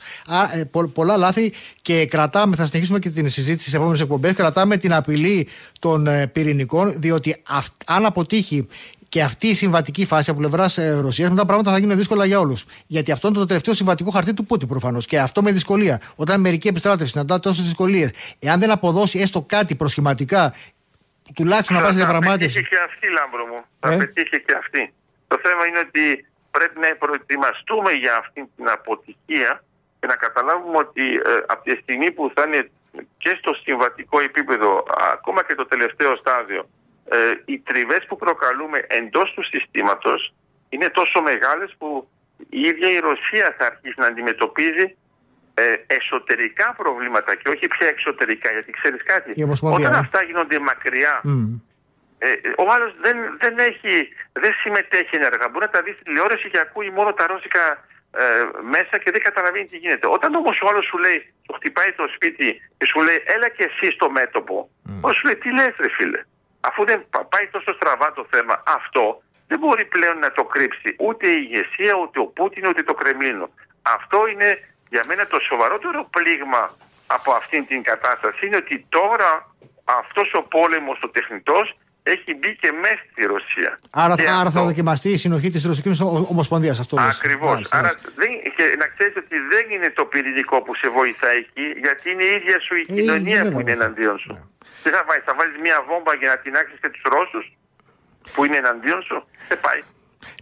Ε, 0.52 0.64
πο, 0.64 0.88
πολλά 0.88 1.16
λάθη 1.16 1.52
και 1.82 2.06
κρατάμε, 2.06 2.56
θα 2.56 2.66
συνεχίσουμε 2.66 2.98
και 2.98 3.10
την 3.10 3.30
συζήτηση 3.30 3.60
στις 3.60 3.74
επόμενες 3.74 4.00
εκπομπές. 4.00 4.32
Κρατάμε 4.32 4.76
την 4.76 4.94
απειλή 4.94 5.48
των 5.78 6.06
ε, 6.06 6.26
πυρηνικών, 6.26 6.94
διότι 6.96 7.42
αν 7.86 8.04
αποτύχει 8.04 8.68
και 9.08 9.22
αυτή 9.22 9.46
η 9.46 9.54
συμβατική 9.54 10.06
φάση 10.06 10.30
από 10.30 10.38
πλευράς 10.38 10.78
ε, 10.78 10.98
Ρωσίας, 11.00 11.30
μετά 11.30 11.46
πράγματα 11.46 11.72
θα 11.72 11.78
γίνουν 11.78 11.96
δύσκολα 11.96 12.24
για 12.24 12.40
όλους. 12.40 12.64
Γιατί 12.86 13.12
αυτό 13.12 13.28
είναι 13.28 13.36
το 13.36 13.46
τελευταίο 13.46 13.74
συμβατικό 13.74 14.10
χαρτί 14.10 14.34
του 14.34 14.44
Πούτιν 14.44 14.68
προφανώς. 14.68 15.06
Και 15.06 15.18
αυτό 15.18 15.42
με 15.42 15.52
δυσκολία. 15.52 16.00
Όταν 16.16 16.40
μερική 16.40 16.68
επιστράτευση 16.68 17.12
συναντά 17.12 17.40
τόσες 17.40 17.64
δυσκολίες, 17.64 18.10
εάν 18.38 18.60
δεν 18.60 18.70
αποδώσει 18.70 19.18
έστω 19.18 19.42
κάτι 19.42 19.74
προσχηματικά, 19.74 20.54
τουλάχιστον 21.34 21.76
να 21.76 21.82
πάει 21.82 21.90
σε 21.90 21.96
διαπραγμάτευση. 21.96 22.46
Θα 22.48 22.60
πετύχει 22.60 22.74
και 22.74 22.80
αυτή, 22.88 23.06
λάμπρο 23.18 23.44
μου. 23.46 23.60
Θα 23.80 23.92
ε; 23.92 23.96
πετύχει 23.96 24.42
και 24.46 24.54
αυτή. 24.58 24.92
Το 25.28 25.36
θέμα 25.42 25.62
είναι 25.68 25.78
ότι 25.78 26.26
πρέπει 26.50 26.78
να 26.80 26.96
προετοιμαστούμε 26.96 27.90
για 27.92 28.14
αυτή 28.22 28.40
την 28.56 28.68
αποτυχία 28.68 29.64
και 30.00 30.06
να 30.06 30.16
καταλάβουμε 30.16 30.76
ότι 30.86 31.04
ε, 31.14 31.30
από 31.46 31.62
τη 31.64 31.74
στιγμή 31.82 32.10
που 32.10 32.32
θα 32.34 32.42
είναι 32.46 32.70
και 33.18 33.32
στο 33.40 33.52
συμβατικό 33.64 34.20
επίπεδο, 34.20 34.84
ακόμα 35.12 35.40
και 35.46 35.54
το 35.54 35.66
τελευταίο 35.66 36.16
στάδιο, 36.16 36.68
ε, 37.10 37.18
οι 37.44 37.58
τριβές 37.58 38.04
που 38.08 38.16
προκαλούμε 38.16 38.78
εντός 38.86 39.32
του 39.34 39.44
συστήματος 39.44 40.34
είναι 40.68 40.88
τόσο 40.88 41.22
μεγάλες 41.22 41.74
που 41.78 42.08
η 42.48 42.60
ίδια 42.60 42.90
η 42.90 42.98
Ρωσία 42.98 43.54
θα 43.58 43.66
αρχίσει 43.66 43.94
να 43.96 44.06
αντιμετωπίζει 44.06 44.96
ε, 45.54 45.94
εσωτερικά 45.96 46.74
προβλήματα 46.76 47.34
και 47.34 47.48
όχι 47.48 47.66
πια 47.68 47.86
εξωτερικά. 47.86 48.52
Γιατί 48.52 48.70
ξέρεις 48.70 49.02
κάτι, 49.02 49.42
όταν 49.60 49.92
ε. 49.92 49.98
αυτά 50.04 50.22
γίνονται 50.22 50.58
μακριά, 50.58 51.20
ε, 52.18 52.28
ο 52.56 52.64
άλλος 52.74 52.92
δεν, 53.00 53.16
δεν, 53.42 53.58
έχει, 53.58 53.94
δεν 54.32 54.52
συμμετέχει 54.62 55.14
ενεργά. 55.20 55.48
Μπορεί 55.48 55.64
να 55.64 55.70
τα 55.70 55.82
δεις 55.82 55.94
στη 55.94 56.04
τηλεόραση 56.04 56.50
και 56.50 56.58
ακούει 56.58 56.90
μόνο 56.90 57.12
τα 57.12 57.26
ρώσικα 57.26 57.64
ε, 58.10 58.24
μέσα 58.74 58.94
και 59.02 59.10
δεν 59.10 59.22
καταλαβαίνει 59.22 59.66
τι 59.66 59.76
γίνεται. 59.76 60.06
Όταν 60.16 60.34
όμως 60.34 60.60
ο 60.62 60.66
άλλος 60.70 60.84
σου 60.84 60.98
λέει, 60.98 61.34
σου 61.44 61.52
χτυπάει 61.58 61.92
το 61.92 62.04
σπίτι 62.14 62.48
και 62.78 62.86
σου 62.90 62.98
λέει 63.06 63.18
έλα 63.34 63.48
και 63.48 63.64
εσύ 63.70 63.92
στο 63.96 64.10
μέτωπο, 64.10 64.70
mm. 64.88 65.10
σου 65.16 65.24
λέει 65.26 65.36
τι 65.36 65.50
λες 65.58 65.74
ρε 65.78 65.90
φίλε. 65.96 66.20
Αφού 66.60 66.84
δεν 66.84 67.04
πάει 67.10 67.46
τόσο 67.50 67.72
στραβά 67.72 68.12
το 68.12 68.26
θέμα 68.30 68.62
αυτό, 68.66 69.22
δεν 69.46 69.58
μπορεί 69.58 69.84
πλέον 69.84 70.18
να 70.18 70.32
το 70.32 70.44
κρύψει 70.44 70.96
ούτε 70.98 71.28
η 71.28 71.38
ηγεσία, 71.44 71.92
ούτε 72.02 72.18
ο 72.20 72.26
Πούτιν, 72.26 72.66
ούτε 72.66 72.82
το 72.82 72.94
Κρεμλίνο. 72.94 73.50
Αυτό 73.82 74.26
είναι 74.32 74.48
για 74.88 75.04
μένα 75.08 75.26
το 75.26 75.38
σοβαρότερο 75.48 76.08
πλήγμα 76.10 76.62
από 77.06 77.32
αυτήν 77.32 77.66
την 77.66 77.82
κατάσταση 77.82 78.46
είναι 78.46 78.56
ότι 78.56 78.86
τώρα 78.88 79.30
αυτός 79.84 80.32
ο 80.34 80.42
πόλεμος 80.42 80.98
ο 81.02 81.08
τεχνητός 81.08 81.76
έχει 82.02 82.34
μπει 82.34 82.56
και 82.56 82.72
μέσα 82.80 83.02
στη 83.10 83.24
Ρωσία. 83.24 83.78
Άρα, 83.90 84.16
θα, 84.16 84.38
άρα 84.40 84.50
θα 84.50 84.62
δοκιμαστεί 84.62 85.10
η 85.10 85.16
συνοχή 85.16 85.50
της 85.50 85.64
Ρωσικής 85.64 86.00
Ομοσπονδίας 86.30 86.78
αυτό. 86.80 86.96
Ακριβώς. 87.00 87.66
Άρα 87.70 87.94
δεν, 88.16 88.30
και 88.56 88.76
να 88.78 88.86
ξέρεις 88.86 89.16
ότι 89.16 89.36
δεν 89.52 89.64
είναι 89.70 89.90
το 89.90 90.04
πυρηνικό 90.04 90.62
που 90.62 90.74
σε 90.74 90.88
βοηθάει 90.88 91.36
εκεί 91.36 91.66
γιατί 91.84 92.10
είναι 92.10 92.24
η 92.24 92.32
ίδια 92.38 92.60
σου 92.60 92.74
η 92.74 92.84
ε, 92.88 92.92
κοινωνία 92.92 93.50
που 93.52 93.60
είναι 93.60 93.70
εναντίον 93.70 94.18
σου. 94.18 94.57
Ναι. 94.78 94.90
Τι 94.90 94.96
θα 94.96 95.02
βάλεις, 95.08 95.24
θα 95.28 95.34
βάλεις 95.38 95.56
μια 95.66 95.76
βόμβα 95.88 96.12
για 96.20 96.28
να 96.32 96.36
τεινάξεις 96.42 96.78
και 96.82 96.88
τους 96.94 97.02
Ρώσους 97.14 97.44
που 98.34 98.40
είναι 98.44 98.56
εναντίον 98.56 99.00
σου; 99.08 99.16
Δεν 99.48 99.60
πάει. 99.66 99.80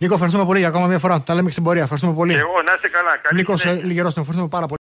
Νίκο, 0.00 0.14
ευχαριστούμε 0.14 0.46
πολύ 0.48 0.58
για 0.58 0.68
ακόμα 0.68 0.86
μια 0.86 0.98
φορά. 0.98 1.20
Τα 1.20 1.34
λέμε 1.34 1.46
και 1.46 1.52
στην 1.52 1.64
πορεία. 1.64 1.82
Ευχαριστούμε 1.82 2.14
πολύ. 2.14 2.32
Και 2.32 2.38
εγώ, 2.38 2.62
να 2.68 2.72
είστε 2.74 2.88
καλά. 2.88 3.12
Νίκος, 3.32 3.64
ε, 3.64 3.72
λιγερός, 3.84 4.12
ευχαριστούμε 4.16 4.48
πάρα 4.48 4.66
πολύ. 4.66 4.85